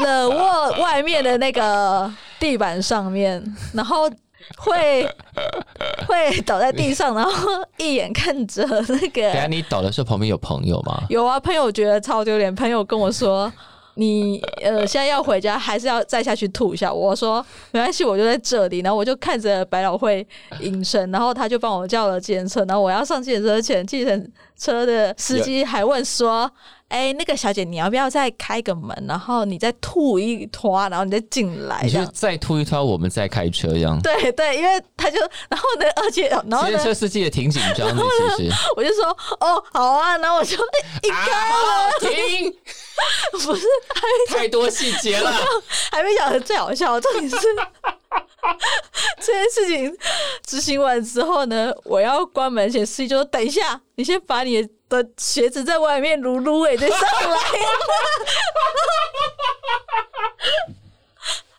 [0.00, 3.40] 冷卧外面的那个地板上面，
[3.72, 4.10] 然后
[4.56, 5.08] 会
[6.08, 11.02] 会倒在地上，然后一眼看着那个 等一下你倒的时候旁边有朋友吗？
[11.08, 13.52] 有啊，朋友觉得超丢脸，朋友跟我说。
[14.00, 16.92] 你呃，现在要回家，还是要再下去吐一下？
[16.92, 18.78] 我说没关系，我就在这里。
[18.78, 20.24] 然后我就看着百老汇
[20.60, 22.64] 隐身，然后他就帮我叫了计程车。
[22.66, 26.48] 然后我要上计程车前，计程车的司机还问说
[26.88, 29.04] ：“哎、那个小姐，你要不要再开个门？
[29.06, 34.00] 然后你再吐一坨，然后你再进来你就。”再吐一坨，我们再开车这样。
[34.02, 35.20] 对对，因为他就，
[35.50, 38.02] 然后呢，而且然后呢司机也挺紧张的，
[38.36, 38.54] 其实。
[38.74, 39.04] 我就说
[39.40, 40.56] 哦，好啊，然后我就
[41.02, 42.52] 一啊，开好停！
[43.44, 43.66] 不是
[44.28, 45.30] 太多细节了。
[45.92, 47.36] 还没讲的最好笑，重点是
[49.20, 49.96] 这件事情
[50.44, 57.38] 执行完之后呢，我要关门前，司机就说：“等一下，你先把你的的鞋子在外面撸撸，哎，就上来。”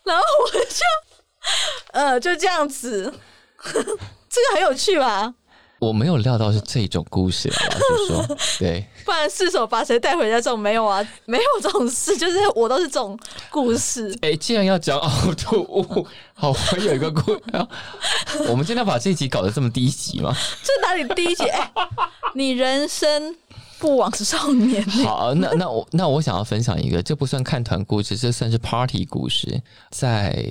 [0.04, 0.84] 然后我就，
[1.92, 3.14] 呃，就这样子，
[3.64, 5.34] 这个很有趣吧？
[5.80, 13.18] 我没有料到是这种故事，老实说，对，不然失手把谁带回家这种没有啊，没有这种事，就是我都是这种
[13.50, 14.16] 故事。
[14.22, 16.06] 哎，既然要讲呕吐物，
[16.36, 17.42] 好，我有一个故，事
[18.50, 20.32] 我们今天要把这一集搞得这么低级吗？
[20.64, 21.46] 这哪里第一节？
[21.46, 21.72] 哎
[22.36, 23.36] 你人生
[23.80, 29.64] 不枉少年、 好，那那我那我想要分享一个，这不算看团故事，这算是 party 故事。
[29.90, 30.46] 在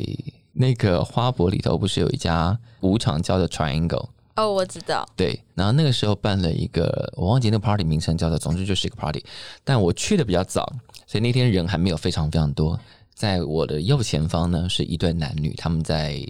[0.54, 4.08] 那个花博里头，不是有一家舞场叫做 Triangle？
[4.38, 9.24] 哦，我知道，对，然后那个时候办了一个，我忘记那个 party 名称叫做，总之就是一个 party。
[9.64, 10.72] 但我去的比较早，
[11.08, 12.78] 所以那天人还没有非常非常多。
[13.12, 16.24] 在我的右前方呢，是一对男女，他们在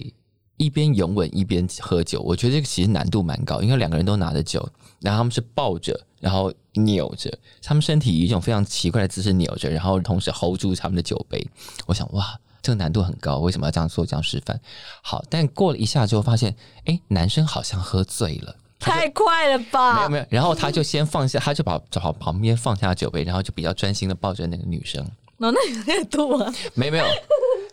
[0.57, 2.23] 一边拥吻一边喝酒。
[2.23, 4.67] 我觉得这个其实难度蛮高，因为两个人都拿着酒，
[5.03, 7.31] 然后他们是抱着，然后扭着，
[7.63, 11.47] 他们身体以一种非常奇怪的姿势扭着，然后同时 hold 住他们的酒杯。
[11.85, 14.61] 我想，哇，这个难度很高，为什么要这样做、这样示范？
[15.03, 16.55] 好，但过了一下之后，发现，
[16.85, 18.55] 哎，男生好像喝醉了。
[18.79, 20.09] 太快了吧没有？
[20.11, 25.05] 没有，然后他就先放下，他就把找旁边放下酒杯，然后就比较专心的抱着那个女生。
[25.39, 26.53] 然后那有在吐啊？
[26.75, 27.05] 没有没有，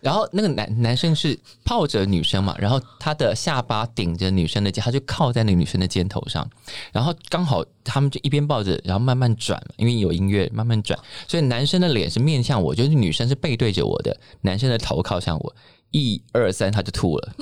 [0.02, 6.48] 然后那个男男生是抱着女生嘛，然后他的下巴顶着女生的肩，他就靠在那个女生的肩头上，
[6.92, 10.98] 然后刚好他们就一边抱着，然后慢慢转，因为有音乐慢慢转，
[11.28, 15.56] 所以男生的脸是面向我，就是女生是背对着我的，男生的头靠向我，
[15.90, 17.34] 一二三他就吐了。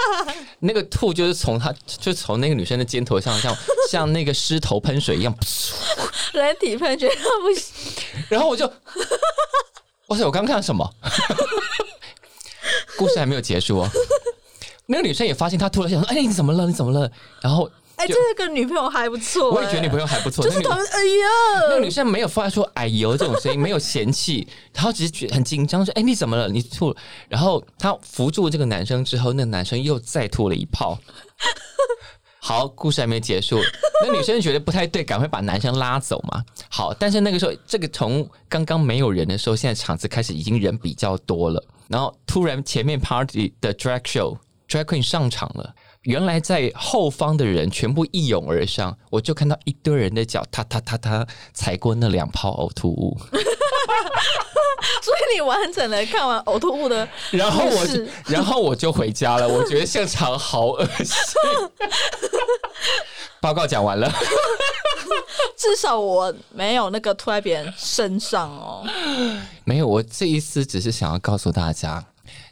[0.60, 3.56] 那个吐就是从他，就从那个女生的肩头上，像
[3.90, 5.34] 像那个狮头喷水一样，
[6.32, 7.08] 人体喷泉
[7.42, 7.72] 不行，
[8.28, 8.66] 然后我就，
[10.08, 10.88] 哇塞，我刚看到什么？
[12.96, 13.88] 故事还没有结束哦。
[14.86, 16.66] 那个女生也发现他吐了，想说：“哎，你怎么了？
[16.66, 17.10] 你怎么了？”
[17.42, 21.26] 然后哎、这个女朋友还不错、我也觉得女朋友友还不错，就是哎呀，
[21.62, 26.48] 那个女生没有发出“哎呦”这种声音，没有嫌弃，然后只是觉得很紧张，说：“哎，你怎么了？
[26.48, 26.96] 你吐了。”
[27.28, 30.98] 然后她扶住这个男生之后，那个男生又再吐了一泡。
[32.38, 33.58] 好，故事还没结束，
[34.04, 36.44] 那女生觉得不太对，赶快把男生拉走嘛。
[36.68, 44.36] 好，但是那个时候，这个从刚刚没有人的时候，现在场子开始已经人比较多了，然后突然前面 party 的 drag show
[44.68, 45.74] drag queen 上场了。
[46.06, 53.18] 原来在后方的人全部一涌而上，我就看到一堆人的脚踏踏踏踏踩过那两泡呕吐物，
[55.02, 57.84] 所以你完整的看完呕吐物的然后我
[58.26, 59.48] 然后我就回家了。
[59.48, 61.16] 我觉得现场好恶心。
[63.42, 64.08] 报告讲完了，
[65.56, 68.86] 至少我没有那个吐在别人身上哦。
[69.64, 72.04] 没有，我这一次只是想要告诉大家，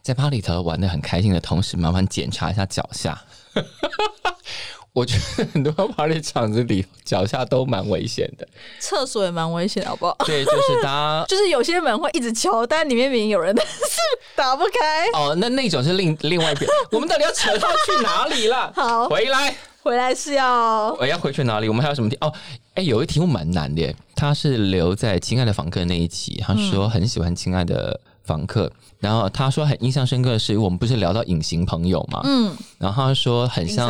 [0.03, 3.17] 在巴里头玩的很开心的同时，麻烦检查一下脚下。
[4.95, 8.47] 我觉得很多 party 场子里脚下都蛮危险的。
[8.79, 10.17] 厕所也蛮危险，好不好？
[10.25, 13.99] 对，就是大家 就是有些门会一直敲，但里面明明有人，但是
[14.37, 15.19] 打不开。
[15.19, 16.71] 哦，那那种是另另外一边。
[16.93, 18.73] 我们到底要扯到去哪里了？
[18.77, 21.69] 好回来，回来是要我要回去哪里？
[21.69, 22.17] 我们还有什么题？
[22.21, 22.33] 哦，
[22.75, 28.67] 哎，有一个题目蛮难的耶，他是留在《亲爱的房客》那一集，他说很喜欢《亲爱的访客》，
[28.99, 33.89] 然后他说很印象深刻的是，我们不是聊到隐形朋友嘛，嗯，然后他说很像，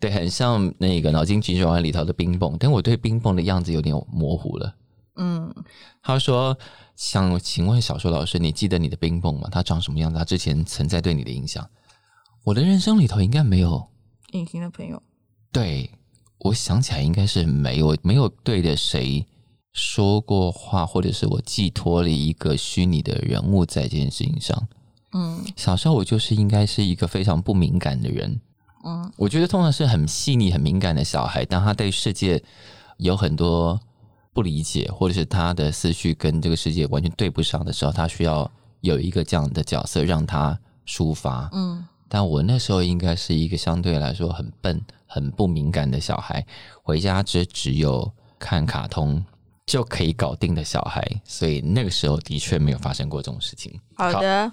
[0.00, 4.74] 对，很像那个脑筋急转弯里头的冰蹦，但我对冰蹦的样子有点模糊了。
[5.18, 5.54] 嗯，
[6.02, 6.58] 他说
[6.94, 9.48] ：“想请问小说老师，你记得你的冰蹦吗？
[9.50, 10.18] 他长什么样子？
[10.18, 11.66] 他之前存在对你的影响？
[12.44, 13.88] 我的人生里头应该没有。
[14.32, 15.02] 隐形的朋友，
[15.50, 15.90] 对
[16.40, 19.24] 我想起来应该是没有，没有对着谁
[19.76, 24.66] 说过话，或者是我寄托了一个虚拟的人物在这件事情上。
[25.12, 28.40] 嗯小时候我就是应该是一个非常不敏感的人。
[28.84, 32.42] 嗯我觉得通常是很细腻、很敏感的小孩，当他对世界
[32.96, 33.78] 有很多
[34.32, 38.50] 不理解，或者是他的思绪跟这个世界完全对不上的时候，他需要
[38.80, 41.50] 有一个这样的角色让他抒发。
[41.52, 46.46] 嗯，但我那时候应该是一个相对来说很笨、很不敏感的小孩，
[46.82, 49.22] 回家只只有看卡通
[49.66, 53.72] 就可以搞定的小孩，所以那个时候的确没有发生过这种事情。
[53.96, 54.50] 好的，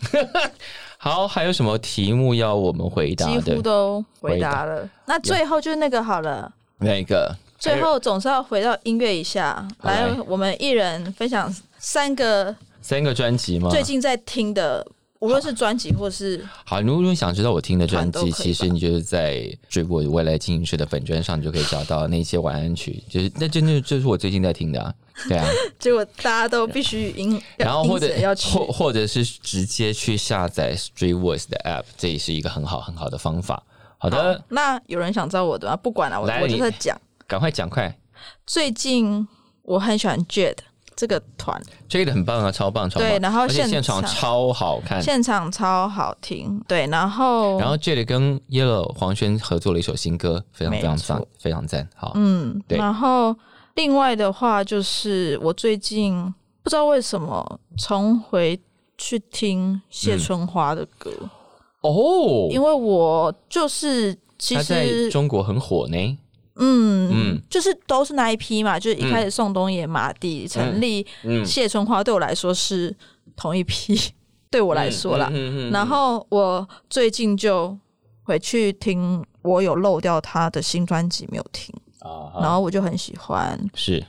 [0.97, 3.61] 好， 还有什么题目要我们回答几乎？
[3.61, 4.89] 都回答了。
[5.05, 6.51] 那最后就是那个好了。
[6.79, 13.69] 那个最后总是要回到音乐一下，来来，我们一人分享三个三个专辑吗？
[13.69, 14.85] 最近在听的，
[15.19, 24.93] 无论是专辑或是好，如果你想知道我听的专辑，其实你就是在追我未来经营师的粉专上，你就可以找到那些晚安曲，就是那真的就是我最近在听的啊，
[25.29, 25.47] 对啊。
[25.79, 33.63] 结果大家都必须因， 然后或者要去或或者是直接去下载 Street Voice 的 App，这也是一个很好很好的方法。
[33.97, 35.75] 好的，好那有人想知道我的吗？
[35.77, 36.99] 不管了，我来我就你在讲。
[37.25, 37.97] 赶快讲快，
[38.45, 39.25] 最近
[39.61, 40.57] 我很喜欢 Jade
[40.95, 41.59] 这个团
[41.89, 43.09] ，Jade 很棒啊，超棒超棒。
[43.09, 45.01] 对然后现现场场超好看。
[45.01, 46.61] 现场超好听。
[46.67, 51.87] 对，然后然后 Jade 跟 Yellow 黄轩合作了一首新歌，非常非常赞，非常赞。
[51.95, 53.35] 好，嗯，对然后
[53.75, 58.59] 另外的话就是我最近不知道为什么重回
[58.97, 61.11] 去听谢春花的歌，
[61.81, 66.17] 哦，因为我就是其实中国很火呢。
[66.55, 67.41] 嗯嗯。
[67.49, 72.95] 就是都是那一批嘛，就是一开始宋冬野、马蒂、陈粒、嗯，谢春花对我来说是
[73.35, 73.99] 同一批，
[74.51, 75.31] 对我来说啦。
[75.71, 77.75] 然后我最近就
[78.23, 81.73] 回去听，我有漏掉他的新专辑没有听，
[82.03, 84.03] 啊，然后我就很喜欢，是。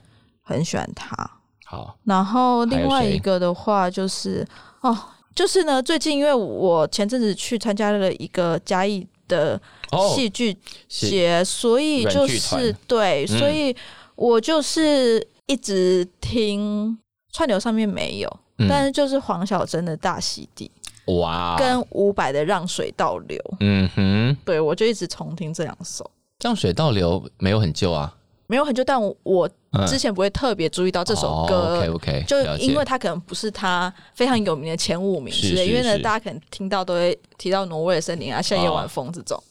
[0.47, 1.17] 很喜欢他。
[1.65, 4.47] 好，然后另外一个的话就是
[4.83, 4.95] 哦，
[5.35, 9.59] 就是呢，最近因为我前阵子去参加了一个嘉义的
[9.91, 10.55] 哦，戏剧
[10.87, 13.39] 是节，所以就是对，嗯。
[13.39, 13.75] 所以
[14.17, 16.99] 我就是一直听
[17.33, 18.69] 串流上面没有，嗯。
[18.69, 20.71] 但是就是黄小珍的大溪地
[21.07, 26.11] 哇，跟伍佰的让水倒流，嗯哼，对我就一直重听这两首。
[26.45, 28.15] 降水倒流没有很旧啊，
[28.49, 29.49] 没有很旧，但我
[29.89, 39.43] 之前不会特别注意到这首歌，OK OK，就因为它可能不是它非常有名的前五名之类，因为呢，大家可能听到都会提到挪威的森林啊、夏夜晚风这种。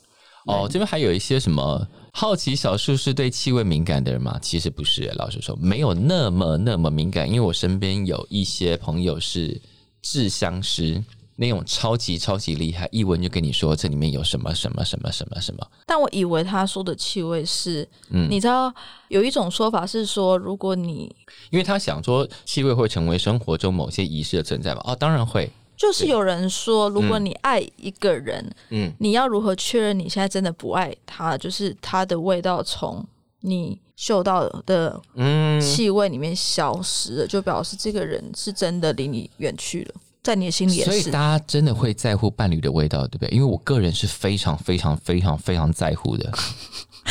[0.45, 4.37] 哦，这边还有一些什么好奇小树是对气味敏感的人吗？
[4.39, 9.59] 其实不是，老实说没有那么那么敏感，因为我身边有一些朋友是
[10.03, 11.03] 制香师。
[11.35, 18.27] 那种超级超级厉害，一闻就跟你说这里面有什么什么什么什么什么，但我以为他说的气味是，嗯。
[18.29, 18.73] 你知道
[19.07, 21.13] 有一种说法是说，如果你
[21.49, 24.81] 因为他想说气味会成为生活中某些仪式的存在嘛。
[24.85, 31.37] 哦，当然会，就是有人说，如果你爱一个人，嗯，你要如何确认你现在真的不爱他？
[31.37, 33.05] 就是他的味道从
[33.41, 41.19] 你嗅到的嗯，气味里面消失了，就表示这个人是真的离你远去了，在你的心里也是所以大。
[41.37, 43.29] 家真的会在乎伴侣的味道，对不对？
[43.29, 46.31] 因为我个人是非常非常非常非常在乎的，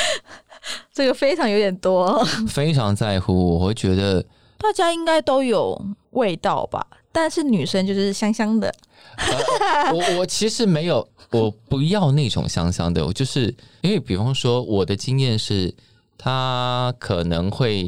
[0.92, 3.54] 这个非常有点多， 非常在乎。
[3.54, 4.24] 我会觉得，
[4.56, 5.78] 大家应该都有
[6.10, 6.86] 味道吧？
[7.12, 8.74] 但是女生就是香香的，
[9.92, 15.74] 我我其实没有，我不要那种香香的，我就是因为，比方说我的经验是，
[16.16, 17.82] 他可能会，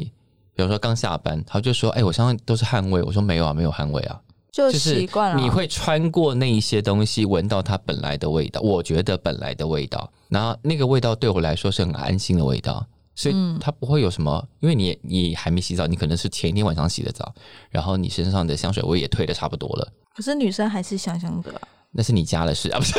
[0.55, 4.21] 比如说刚下班，他就说：“哎、我身上都是汗味。”我说：“没有啊，没有汗味啊。”
[4.55, 5.43] 就就是习惯了。
[5.43, 8.61] 你会穿过那一些东西，闻到它本来的味道。
[8.61, 12.87] 我觉得本来的味道，然后那个味道对我来说是很安心的味道，
[13.17, 14.47] 所以它不会有什么。
[14.61, 17.35] 因为你你还没洗澡，你可能是前一天晚上洗的澡，
[17.69, 22.93] 然后你身上的香水味也退的差不多了，可是女生还是香香的啊、那是你家的事啊，不是？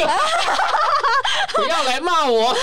[1.55, 2.53] 不要来骂我。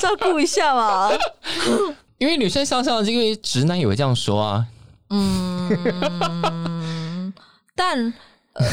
[0.00, 1.12] 照顾一下嘛。
[2.16, 4.66] 因为女生香香的，因为直男也会这样说啊。
[7.74, 8.12] 但
[8.54, 8.64] 呃，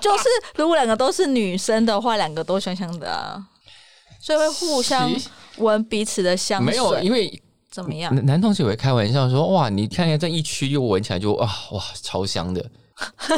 [0.00, 0.24] 就是
[0.56, 3.44] 如果两个都是女生的话，两个都香香的啊，
[4.20, 5.10] 所以会互相
[5.58, 6.72] 闻彼此的香水。
[6.72, 8.14] 没有，因为怎么样？
[8.14, 12.64] 男男同学也会开玩笑说：“哇，你看一下这一区，又闻起来就哇哇超香的。”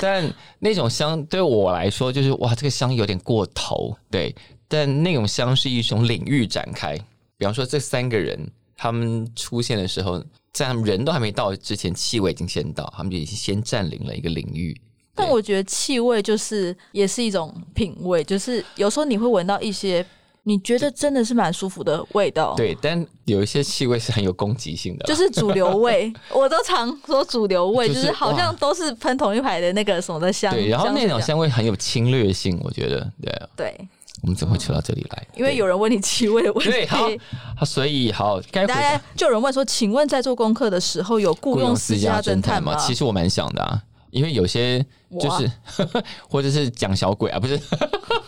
[0.01, 3.97] 但那种香对我来说就是哇，这个香有点过头。
[4.11, 4.33] 对，
[4.69, 6.97] 但那种香是一种领域展开。
[7.37, 10.23] 比方说，这三个人他们出现的时候，
[10.53, 14.79] 在他们人都还没到之前，气味已经先到，他们就已经先占领了一个领域。
[15.15, 20.05] 但我觉得气味就是也是一种品味，就是有时候你会闻到一些
[20.45, 22.55] 你觉得真的是蛮舒服的味道。。
[22.57, 30.55] 对，但有一些气味是很有攻击性的，就是主流味，我都常说主流味，就就是是好像都是喷同一排的那个什么的香。
[30.55, 33.13] 对，然后那种香味很有侵略性，我觉得。
[33.21, 33.89] 对，对，
[34.23, 35.27] 我们怎么会扯到这里来？
[35.37, 36.71] 因为有人问你气味的问题。
[36.71, 37.09] 对，好，
[37.57, 42.77] 好所以好，该回大家就有人问说，请问在做功课的时候有雇佣私家侦探吗？
[42.77, 44.85] 其实我蛮想的啊，因为有些
[45.21, 45.51] 就是
[46.29, 47.61] 或者是讲小鬼啊，不是？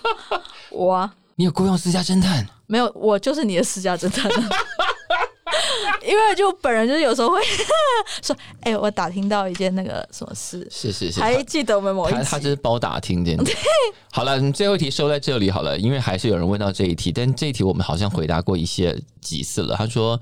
[0.71, 2.47] 我啊，你有雇佣私家侦探？
[2.67, 4.31] 没有，我就是你的私家侦探。
[6.07, 7.41] 因为就本人就是有时候会
[8.23, 13.53] 说，哎、我打听到一件那个什么事，是是是，还记得我们某一他就是包打听这样子。
[14.13, 19.77] 好了，最后一题收在这里好了，因为还是有人问到这一题，但这一题我们好像回答过一些几次了。
[19.77, 20.21] 他说：“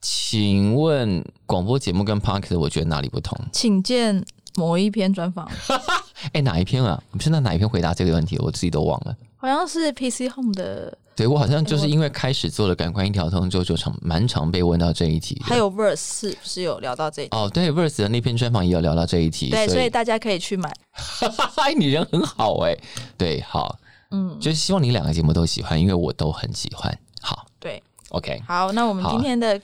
[0.00, 3.36] 请问广播节目跟 p o d c a s t 我觉得哪里不同？
[3.52, 4.24] 请见
[4.54, 5.50] 某一篇专访，
[6.32, 7.02] 哎，哪一篇啊？
[7.10, 8.38] 我们是在哪一篇回答这个问题？
[8.38, 9.16] 我自己都忘了。
[9.36, 15.36] 好像是 PC Home 的，对我好像就是因为开始做了感官一条通之后，就常蛮常被问到这一题。
[15.42, 17.36] 还有 Verse 是不是有聊到这一题？
[17.36, 20.72] 哦，对，Verse 的那篇专访也有聊到这一题，对，所所以大家可以去买。
[20.92, 22.72] 嗨， 你人很好哎、
[23.16, 23.76] 对，好，
[24.12, 26.96] 嗯，就是希望你两个节目都喜欢，因为我都很喜欢。
[27.20, 29.60] 好对，，OK，好，那我们今天的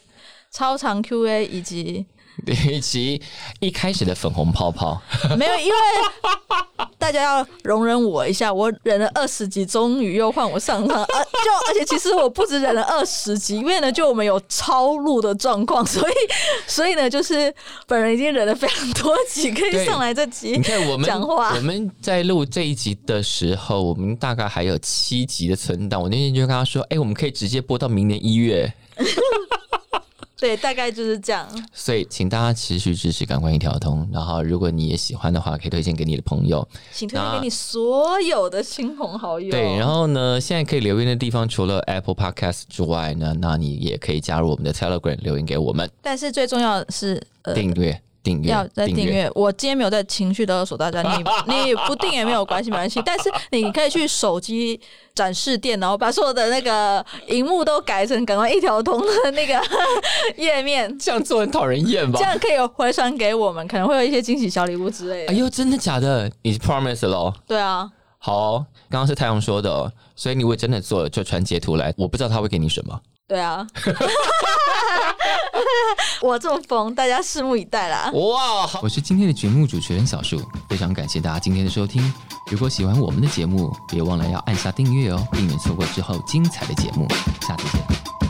[0.50, 2.04] 超长 Q&A 以及
[2.70, 3.20] 以及
[3.60, 5.00] 一开始的粉红泡泡，
[5.38, 5.74] 没有，因为
[6.98, 16.12] 大家要容忍我一下，我忍了二十集，终于又换我上场，呃，就而且其实我不止忍了二十集，因为呢，就我们有超录的状况，所以
[16.66, 17.54] 所以呢，就是
[17.86, 26.02] 本人已经忍了非常多集，可以上来这集你看我们讲话我们在录这一集的时候，我们大概还有七集的存档。
[26.02, 28.72] 我那天就跟他说，哎、我们可以直接播到明年一月。
[30.44, 31.48] 对，大概就是这样。
[31.72, 36.68] 所以，请大家持续支持《感官一条通》，然后如果你也喜欢的话，可以推荐给你的朋友。
[36.92, 39.50] 请推荐给你所有的亲朋好友。
[39.50, 49.06] 对，然后呢，现在可以留言的地方除了 Apple Podcast 之外呢，那你也可以加入我们的 Telegram 留言给我们，但是最重要的是，呃，订阅订阅要在订。
[49.06, 49.30] 阅。
[49.34, 51.24] 我今天没有在情绪勒索大家，你
[51.68, 53.00] 你不订也没有关系，没关系。
[53.04, 54.80] 但是你可以去手机
[55.14, 59.62] 展示店，然后把所有的那个荧幕都改成赶快一条通的那个
[60.36, 62.24] 页面，这样做很讨人厌吧这？
[62.24, 65.32] 样可以回传给我们，可能会有一些惊喜小礼物之类的。
[65.32, 66.30] 哎呦，真的假的？
[66.42, 67.32] 你 promise 喽？
[67.46, 71.92] 对啊，好哦、刚刚是太阳说的、哦，所以你如果真的做了，就传截图来。
[71.98, 72.98] 我不知道他会给你什么。
[73.28, 73.66] 对啊。
[76.20, 78.10] 我这么疯，大家拭目以待啦。
[78.12, 82.12] 哇，好我是今天的节目主持人小树，非常感谢大家今天的收听。
[82.50, 87.06] 如果喜欢我们的节目，别忘了要按下订阅哦，避免错过之后精彩的节目。
[87.46, 88.23] 下次见。